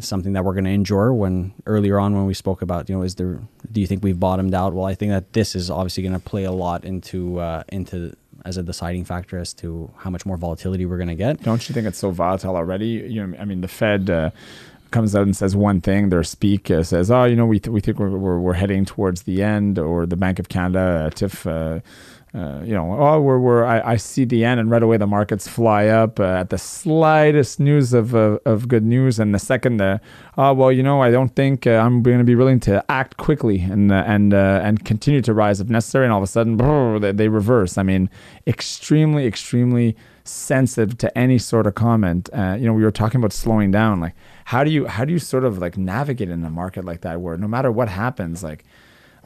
[0.00, 3.02] something that we're going to endure when earlier on when we spoke about you know
[3.02, 3.40] is there
[3.72, 6.20] do you think we've bottomed out well i think that this is obviously going to
[6.20, 8.14] play a lot into uh, into
[8.48, 11.68] as a deciding factor as to how much more volatility we're going to get Don't
[11.68, 12.86] you think it's so volatile already?
[13.14, 14.30] You know, I mean, the Fed uh,
[14.90, 16.08] comes out and says one thing.
[16.08, 18.84] Their speak uh, says, "Oh, you know, we th- we think we're, we're we're heading
[18.86, 21.46] towards the end," or the Bank of Canada, uh, Tiff.
[21.46, 21.80] Uh,
[22.34, 25.06] uh, you know, oh, we're, we're I, I see the end, and right away the
[25.06, 29.38] markets fly up uh, at the slightest news of, of, of good news, and the
[29.38, 29.98] second, uh,
[30.36, 33.16] oh well, you know, I don't think uh, I'm going to be willing to act
[33.16, 36.26] quickly and uh, and uh, and continue to rise if necessary, and all of a
[36.26, 37.78] sudden, brr, they, they reverse.
[37.78, 38.10] I mean,
[38.46, 42.28] extremely, extremely sensitive to any sort of comment.
[42.34, 44.00] You know, we were talking about slowing down.
[44.00, 44.14] Like,
[44.44, 47.22] how do you how do you sort of like navigate in a market like that,
[47.22, 48.66] where no matter what happens, like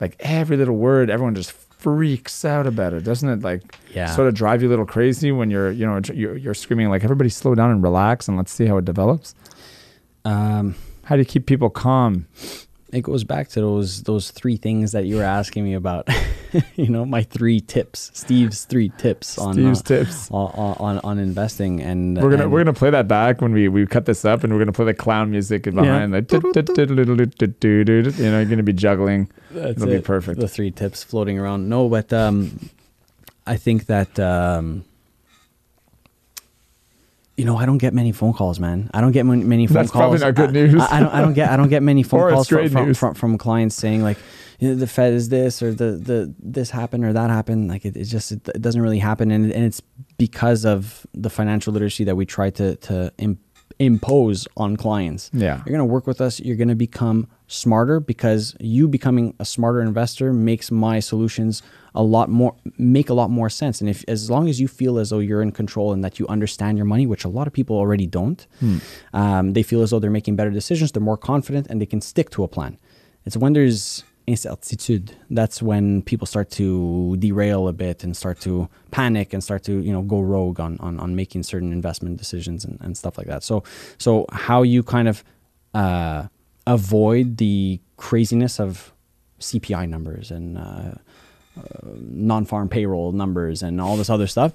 [0.01, 3.43] like every little word, everyone just freaks out about it, doesn't it?
[3.43, 4.07] Like, Yeah.
[4.15, 7.03] sort of drive you a little crazy when you're, you know, you're, you're screaming like,
[7.05, 9.35] everybody slow down and relax and let's see how it develops.
[10.25, 10.75] Um,
[11.05, 12.27] How do you keep people calm?
[12.93, 16.09] It goes back to those those three things that you were asking me about.
[16.77, 20.31] you know, my three tips, Steve's three tips on Steve's uh, tips.
[20.31, 23.69] on, on on investing, and We're gonna and- we're gonna play that back when we,
[23.69, 28.39] we cut this up, and we're gonna play the clown music behind, like, you know,
[28.39, 29.31] you're gonna be juggling.
[29.51, 30.39] That's It'll be perfect.
[30.41, 31.69] The three tips floating around.
[31.69, 32.69] No, but um,
[33.47, 34.85] I think that um,
[37.37, 38.91] you know I don't get many phone calls, man.
[38.95, 40.01] I don't get many, many phone That's calls.
[40.01, 40.75] probably not good I- news.
[40.83, 41.15] I, I don't.
[41.15, 41.51] I don't get.
[41.51, 44.19] I don't get many phone calls from, from, from from clients saying like,
[44.59, 47.69] you know, the Fed is this or the the this happened or that happened.
[47.69, 49.81] Like it, it just it, it doesn't really happen, and and it's
[50.19, 53.39] because of the financial literacy that we try to to im-
[53.79, 55.31] impose on clients.
[55.33, 55.57] Yeah.
[55.59, 56.41] You're going to work with us.
[56.41, 61.63] You're going to become smarter because you becoming a smarter investor makes my solutions
[61.95, 63.81] a lot more make a lot more sense.
[63.81, 66.27] And if as long as you feel as though you're in control and that you
[66.29, 68.47] understand your money, which a lot of people already don't,
[69.13, 70.93] um, they feel as though they're making better decisions.
[70.93, 72.79] They're more confident and they can stick to a plan.
[73.27, 75.11] It's when there's incertitude.
[75.31, 79.81] That's when people start to derail a bit and start to panic and start to
[79.81, 83.27] you know go rogue on on, on making certain investment decisions and, and stuff like
[83.27, 83.43] that.
[83.43, 83.65] So
[83.99, 85.25] so how you kind of
[85.75, 86.29] uh,
[86.67, 88.93] avoid the craziness of
[89.41, 90.95] cpi numbers and uh,
[91.59, 94.53] uh, non-farm payroll numbers and all this other stuff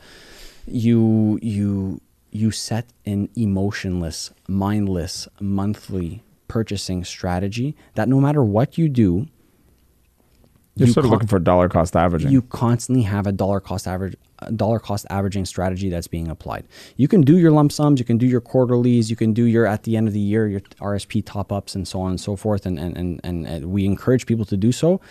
[0.66, 2.00] you you
[2.32, 9.28] you set an emotionless mindless monthly purchasing strategy that no matter what you do
[10.78, 12.32] You're you sort of looking for dollar cost averaging.
[12.32, 14.16] you constantly have a dollar cost average
[14.56, 16.68] dollar cost averaging strategy that's being applied.
[16.96, 19.66] You can do your lump sums, you can do your quarterlies, you can do your
[19.66, 22.36] at the end of the year your RSP top ups and so on and so
[22.36, 25.02] forth and and, and and and we encourage people to do so.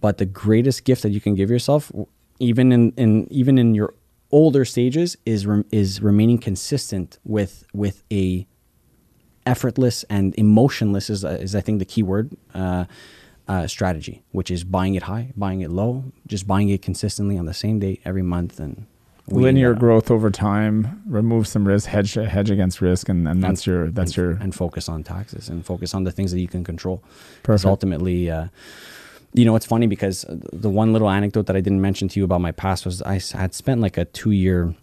[0.00, 1.92] But the greatest gift that you can give yourself
[2.38, 3.94] even in, in even in your
[4.32, 8.46] older stages is is remaining consistent with with a
[9.46, 12.84] effortless and emotionless is, is I think the key word uh,
[13.50, 17.46] uh, strategy, which is buying it high, buying it low, just buying it consistently on
[17.46, 18.86] the same day every month and
[19.26, 23.88] Linear growth over time, remove some risk, hedge hedge against risk, and, and that's your
[23.88, 26.64] that's and, your and focus on taxes and focus on the things that you can
[26.64, 26.96] control.
[27.42, 27.70] Because Perfect.
[27.70, 28.48] ultimately, uh,
[29.32, 32.24] you know, it's funny because the one little anecdote that I didn't mention to you
[32.24, 34.74] about my past was I had spent like a two year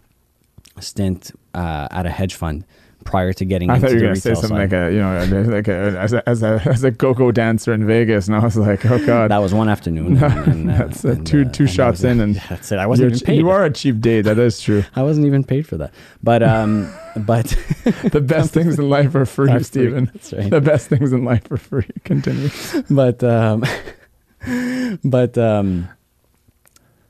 [0.80, 2.64] stint uh, at a hedge fund
[3.04, 4.70] prior to getting I into thought you were gonna say something side.
[4.70, 7.86] like a you know like a, as a as a as a go-go dancer in
[7.86, 10.16] Vegas, and I was like, oh god, that was one afternoon.
[10.22, 12.78] and, and, uh, That's, uh, and, two- uh, two shots in and that's it.
[12.78, 13.38] I wasn't even paid.
[13.38, 14.22] You are a cheap date.
[14.22, 14.84] That is true.
[14.96, 15.94] I wasn't even paid for that.
[16.22, 17.46] But um, but
[18.12, 19.64] The best things in life are free, Are free.
[19.64, 20.10] Stephen.
[20.12, 20.50] That's right.
[20.50, 21.88] The best things in life are free.
[22.04, 22.50] Continue.
[22.90, 23.64] but um,
[25.04, 25.88] but um,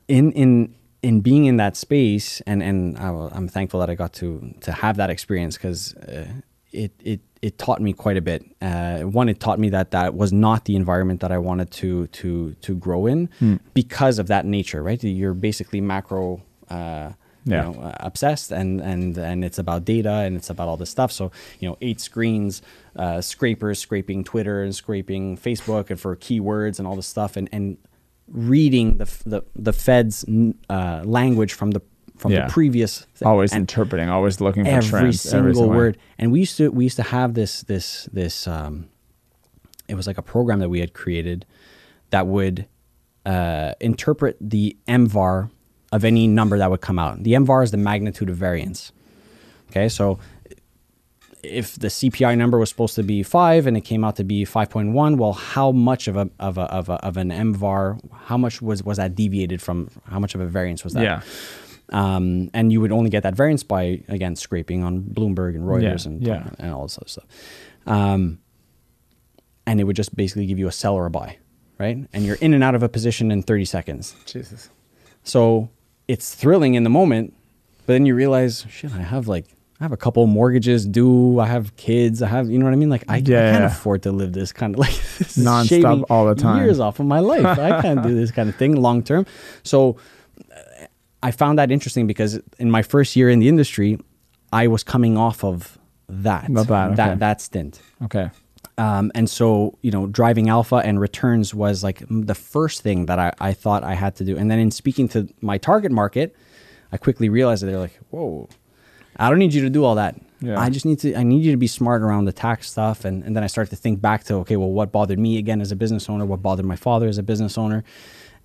[0.07, 4.13] in in in being in that space, and and I, I'm thankful that I got
[4.13, 6.25] to to have that experience because uh,
[6.71, 8.43] it it it taught me quite a bit.
[8.61, 12.07] Uh, one, it taught me that that was not the environment that I wanted to
[12.07, 13.29] to to grow in
[13.73, 14.83] because of that nature.
[14.83, 16.41] Right, you're basically macro.
[16.69, 17.13] Uh,
[17.45, 17.69] Yeah.
[17.69, 20.89] you know, uh, obsessed and and and it's about data and it's about all this
[20.89, 22.61] stuff so you know eight screens
[22.97, 27.47] uh, scrapers scraping twitter and scraping facebook and for keywords and all this stuff and
[27.55, 27.77] and
[28.31, 30.25] reading the the, the fed's
[30.69, 31.81] uh, language from the
[32.17, 32.47] from Yeah.
[32.47, 34.09] the previous Always and interpreting.
[34.09, 35.21] Always looking for every trends.
[35.21, 35.75] single way.
[35.77, 38.89] word and we used to we used to have this this this um
[39.87, 41.45] it was like a program that we had created
[42.11, 42.67] that would
[43.25, 45.49] uh, interpret the MVAR
[45.91, 47.23] of any number that would come out.
[47.23, 48.91] The MVAR is the magnitude of variance.
[49.69, 50.19] Okay, so
[51.43, 54.45] if the CPI number was supposed to be five and it came out to be
[54.45, 57.99] five point one, well, how much of a of a of, a, of an MVAR?
[58.25, 59.89] How much was was that deviated from?
[60.05, 61.03] How much of a variance was that?
[61.03, 61.21] Yeah.
[61.91, 66.05] Um, and you would only get that variance by again scraping on Bloomberg and Reuters
[66.05, 66.49] Yeah, and yeah.
[66.59, 67.25] and all this other stuff.
[67.87, 68.39] Um,
[69.65, 71.37] and it would just basically give you a sell or a buy,
[71.79, 71.97] right?
[72.13, 74.15] And you're in and out of a position in 30 seconds.
[74.25, 74.69] Jesus.
[75.23, 75.69] So
[76.07, 77.33] it's thrilling in the moment,
[77.85, 79.45] but then you realize, shit, I have like
[79.79, 81.39] I have a couple mortgages due.
[81.39, 82.21] I have kids.
[82.21, 82.89] I have, you know what I mean?
[82.89, 83.65] Like I, I can't yeah.
[83.65, 86.63] afford to live this kind of like this is Nonstop all the time.
[86.63, 87.45] Years off of my life.
[87.45, 89.25] I can't do this kind of thing long term.
[89.63, 89.95] So
[90.51, 90.85] uh,
[91.23, 93.99] I found that interesting because in my first year in the industry,
[94.51, 95.77] I was coming off of
[96.09, 96.95] that Not bad, okay.
[96.95, 97.81] that that stint.
[98.03, 98.31] Okay.
[98.77, 103.19] Um, and so, you know, driving alpha and returns was like the first thing that
[103.19, 104.37] I, I thought I had to do.
[104.37, 106.33] And then in speaking to my target market,
[106.91, 108.47] I quickly realized that they're like, whoa,
[109.19, 110.15] I don't need you to do all that.
[110.41, 110.57] Yeah.
[110.59, 113.03] I just need to, I need you to be smart around the tax stuff.
[113.03, 115.59] And, and then I start to think back to, okay, well, what bothered me again
[115.59, 116.25] as a business owner?
[116.25, 117.83] What bothered my father as a business owner?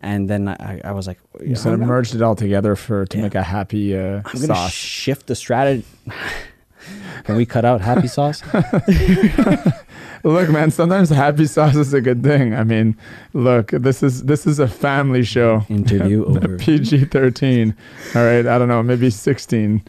[0.03, 3.16] And then I, I was like, You sort of merged it all together for to
[3.16, 3.22] Yeah.
[3.22, 4.72] make a happy uh, I'm gonna sauce.
[4.72, 5.85] shift the strategy.
[7.25, 8.43] Can we cut out happy sauce?
[10.25, 12.55] Look, man, sometimes happy sauce is a good thing.
[12.55, 12.97] I mean,
[13.35, 15.64] look, this is this is a family show.
[15.68, 16.57] Interview over.
[16.59, 17.75] PG thirteen.
[18.14, 19.83] All right, I don't know, maybe sixteen.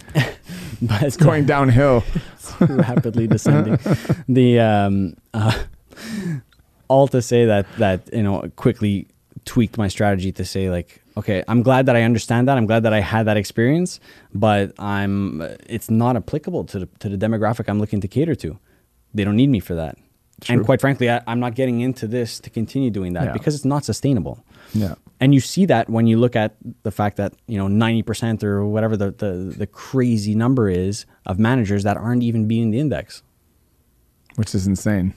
[0.82, 2.04] But It's going downhill.
[2.60, 3.78] rapidly descending.
[4.30, 5.64] the um, uh,
[6.88, 9.08] all to say that that you know quickly
[9.46, 12.58] tweaked my strategy to say like, okay, I'm glad that I understand that.
[12.58, 14.00] I'm glad that I had that experience,
[14.34, 18.58] but I'm it's not applicable to the, to the demographic I'm looking to cater to.
[19.14, 19.98] They don't need me for that.
[20.42, 20.58] True.
[20.58, 23.34] And quite frankly, I, I'm not getting into this to continue doing that Yeah.
[23.34, 24.44] because it's not sustainable.
[24.74, 24.96] Yeah.
[25.22, 28.44] And you see that when you look at the fact that you know ninety percent
[28.44, 32.80] or whatever the, the the crazy number is of managers that aren't even beating the
[32.80, 33.24] index.
[34.36, 35.14] Which is insane.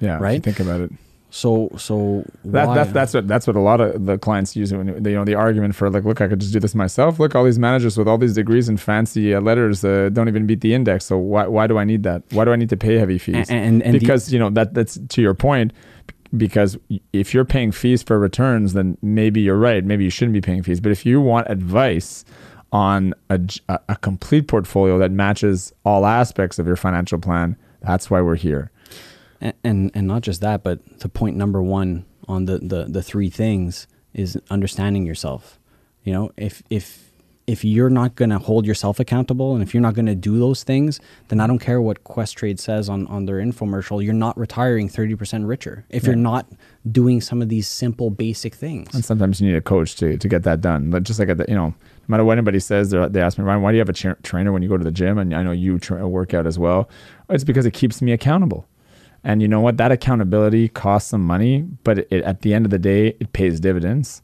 [0.00, 0.42] Yeah, Right?
[0.42, 0.90] think about it.
[1.30, 4.70] So so That, why- that's that's what that's what a lot of the clients use
[4.74, 7.18] when they, you know the argument for like look I could just do this myself
[7.18, 10.46] look all these managers with all these degrees and fancy uh, letters uh, don't even
[10.46, 12.76] beat the index so why why do I need that why do I need to
[12.76, 15.72] pay heavy fees And- and- and the- because you know that that's to your point
[16.36, 16.78] because
[17.12, 19.84] if you're paying fees for returns then maybe you're right.
[19.84, 20.80] Maybe you shouldn't be paying fees.
[20.80, 22.24] But if you want advice
[22.72, 23.38] on a,
[23.88, 28.70] a complete portfolio that matches all aspects of your financial plan that's why we're here.
[29.40, 33.02] And, and and not just that, but the point number one on the, the the
[33.02, 35.58] three things is understanding yourself.
[36.04, 37.11] You know, if if
[37.46, 41.00] if you're not gonna hold yourself accountable and if you're not gonna do those things,
[41.28, 45.14] then I don't care what Questrade says on, on their infomercial, you're not retiring thirty
[45.16, 46.46] percent richer if you're not
[46.90, 48.94] doing some of these simple basic things.
[48.94, 50.90] And sometimes you need a coach to, to get that done.
[50.90, 51.74] But just like at the, you know, no
[52.08, 54.52] matter what anybody says, they ask me, Ryan, why do you have a tra- trainer
[54.52, 55.18] when you go to the gym?
[55.18, 56.88] And I know you tra- work out as well.
[57.28, 58.66] It's because it keeps me accountable.
[59.24, 59.76] And you know what?
[59.76, 63.60] That accountability costs some money, but it, at the end of the day, it pays
[63.60, 64.20] dividends.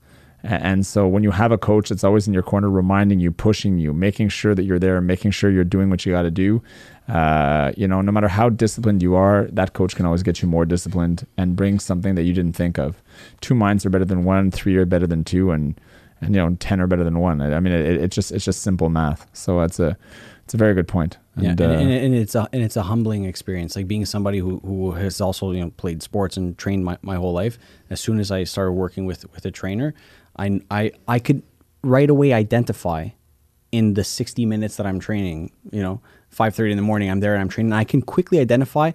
[0.48, 3.76] And so when you have a coach that's always in your corner, reminding you, pushing
[3.76, 6.62] you, making sure that you're there, making sure you're doing what you got to do,
[7.06, 10.48] uh, you know, no matter how disciplined you are, that coach can always get you
[10.48, 13.02] more disciplined and bring something that you didn't think of.
[13.42, 15.78] Two minds are better than one, three are better than two, and
[16.20, 17.40] and you know, ten are better than one.
[17.40, 19.26] I I mean, it, it's just it's just simple math.
[19.34, 19.96] So it's a
[20.44, 21.18] it's a very good point.
[21.36, 23.76] Yeah, And, and, uh, and, and it's a and it's a humbling experience.
[23.76, 27.16] Like being somebody who, who has also you know played sports and trained my, my
[27.16, 27.58] whole life.
[27.90, 29.94] As soon as I started working with with a trainer,
[30.38, 31.42] I I I could
[31.82, 33.08] right away identify
[33.72, 35.50] in the sixty minutes that I'm training.
[35.70, 37.72] You know, five thirty in the morning, I'm there and I'm training.
[37.72, 38.92] I can quickly identify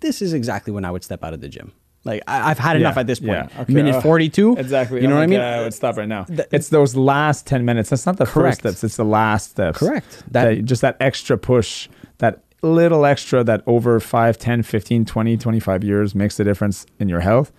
[0.00, 1.72] this is exactly when I would step out of the gym.
[2.04, 3.30] Like I, I've had enough Yeah, at this point.
[3.32, 3.72] yeah, okay.
[3.72, 4.56] Minute Uh, forty two.
[4.58, 5.00] Exactly.
[5.02, 5.40] You know I'm what I mean?
[5.40, 6.24] uh, I would stop right now.
[6.24, 7.90] Th- it's those last 10 minutes.
[7.90, 8.60] That's not the Correct.
[8.62, 9.78] first steps, it's the last steps.
[9.78, 10.22] Correct.
[10.30, 11.88] That, That- just that extra push,
[12.18, 17.08] that little extra that over 5, 10, 15, 20, 25 years makes a difference in
[17.08, 17.50] your health,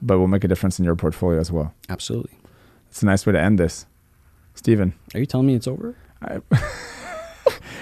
[0.00, 1.74] but will make a difference in your portfolio as well.
[1.88, 2.37] Absolutely.
[2.90, 3.86] It's a nice way to end this.
[4.54, 5.94] Steven, Are you telling me it's over?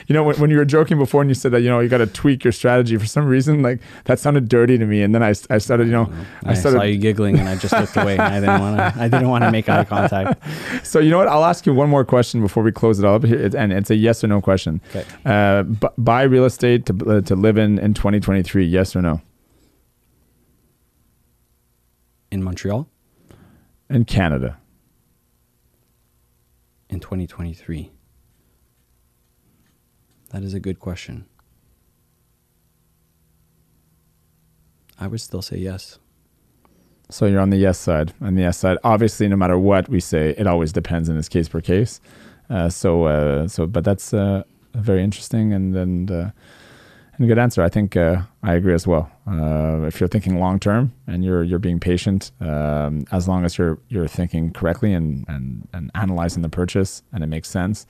[0.06, 1.88] you know, when, when you were joking before and you said that, you know, you
[1.88, 5.02] got to tweak your strategy for some reason, like that sounded dirty to me.
[5.02, 6.12] And then I, I started, you know,
[6.44, 8.12] I, I started saw you giggling and I just looked away.
[8.18, 9.02] and I didn't want to.
[9.02, 10.42] I didn't want to make eye contact.
[10.84, 11.28] So you know what?
[11.28, 13.72] I'll ask you one more question before we close it all up here, It's- and
[13.72, 14.80] it's a yes or no question.
[14.90, 15.04] Okay.
[15.24, 18.64] Uh, bu- buy real estate to uh, to live in in 2023.
[18.66, 19.20] Yes or no?
[22.30, 22.88] In Montreal
[23.88, 24.58] In Canada.
[26.88, 27.90] In 2023.
[30.30, 31.26] That is a good question.
[34.98, 35.98] I would still say yes.
[37.10, 38.12] So you're on the yes side.
[38.20, 41.28] On the yes side, obviously, no matter what we say, it always depends, and it's
[41.28, 42.00] case per case.
[42.50, 44.42] Uh, so, uh, so, but that's uh,
[44.74, 46.30] very interesting and and uh,
[47.16, 47.62] and a good answer.
[47.62, 49.10] I think uh, I agree as well.
[49.26, 53.56] Uh, if you're thinking long term and you're you're being patient, um, as long as
[53.58, 57.86] you're you're thinking correctly and and and analyzing the purchase and it makes sense,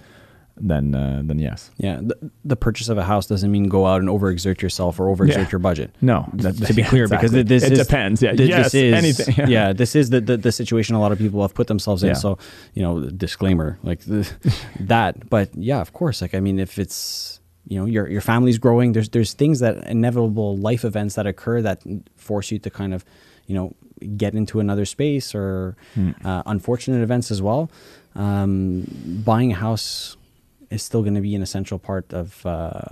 [0.56, 1.70] then uh, then yes.
[1.76, 5.14] Yeah, the, the purchase of a house doesn't mean go out and overexert yourself or
[5.14, 5.48] overexert Yeah.
[5.52, 5.90] your budget.
[6.00, 7.42] No, that- to be clear, because exactly.
[7.42, 8.22] this it is depends.
[8.22, 9.48] Yeah, thi- yes, this is anything.
[9.56, 9.72] Yeah.
[9.74, 12.08] this is the, the the situation a lot of people have put themselves in.
[12.10, 12.14] Yeah.
[12.14, 12.38] So
[12.74, 14.26] you know, disclaimer like the,
[14.80, 15.28] that.
[15.28, 16.22] But yeah, of course.
[16.22, 19.86] Like I mean, if it's you know your your family's growing, there's there's things that
[19.88, 21.82] inevitable life events that occur that
[22.14, 23.04] force you to kind of
[23.46, 23.74] you know
[24.16, 26.10] get into another space or Hmm.
[26.24, 27.70] uh, unfortunate events as well,
[28.14, 28.84] um,
[29.24, 30.16] buying a house
[30.70, 32.44] is still going to be an essential part of.
[32.46, 32.82] Uh,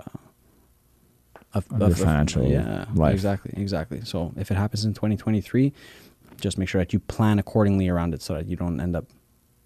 [1.52, 3.14] of, Of your financial yeah, life.
[3.14, 4.00] exactly, exactly.
[4.04, 5.72] So if it happens in 2023,
[6.40, 9.04] just make sure that you plan accordingly around it so that you don't end up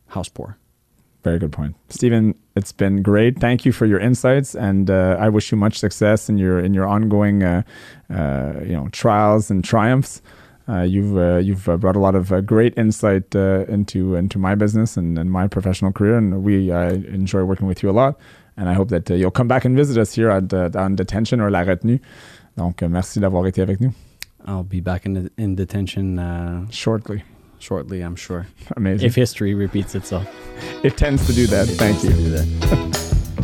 [0.08, 0.58] house poor.
[1.24, 2.34] Very good point, Stephen.
[2.54, 3.38] It's been great.
[3.40, 6.74] Thank you for your insights, and uh, I wish you much success in your in
[6.74, 7.62] your ongoing, uh,
[8.08, 10.22] uh, you know, trials and triumphs.
[10.68, 14.38] Uh, you've uh, you've uh, brought a lot of uh, great insight uh, into into
[14.38, 17.92] my business and, and my professional career, and we I enjoy working with you a
[17.92, 18.18] lot.
[18.56, 20.96] And I hope that uh, you'll come back and visit us here at uh, on
[20.96, 22.00] detention or la retenue.
[22.56, 23.92] Donc, euh, merci d'avoir été avec nous.
[24.46, 27.22] I'll be back in in detention uh, Shortly,
[27.58, 28.46] shortly, I'm sure.
[28.76, 29.06] amazing.
[29.06, 30.26] If history repeats itself.
[30.84, 31.68] it tends to do that.
[31.68, 32.10] It Thank you.
[32.10, 32.46] to do that.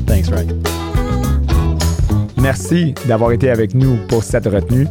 [0.07, 0.63] Thanks, Ryan.
[2.41, 4.87] Merci d'avoir été avec nous pour cette retenue.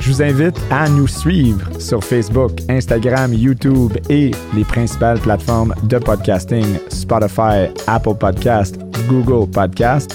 [0.00, 5.98] Je vous invite à nous suivre sur Facebook, Instagram, YouTube et les principales plateformes de
[5.98, 8.78] podcasting Spotify, Apple Podcast,
[9.08, 10.14] Google Podcast.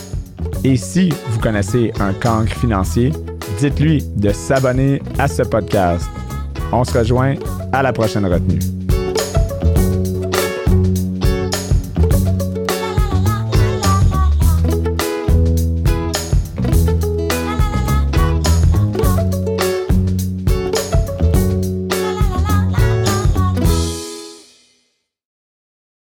[0.63, 3.11] Et si vous connaissez un cancre financier,
[3.59, 6.09] dites-lui de s'abonner à ce podcast.
[6.75, 7.35] On se rejoint
[7.71, 8.82] à la prochaine retenue.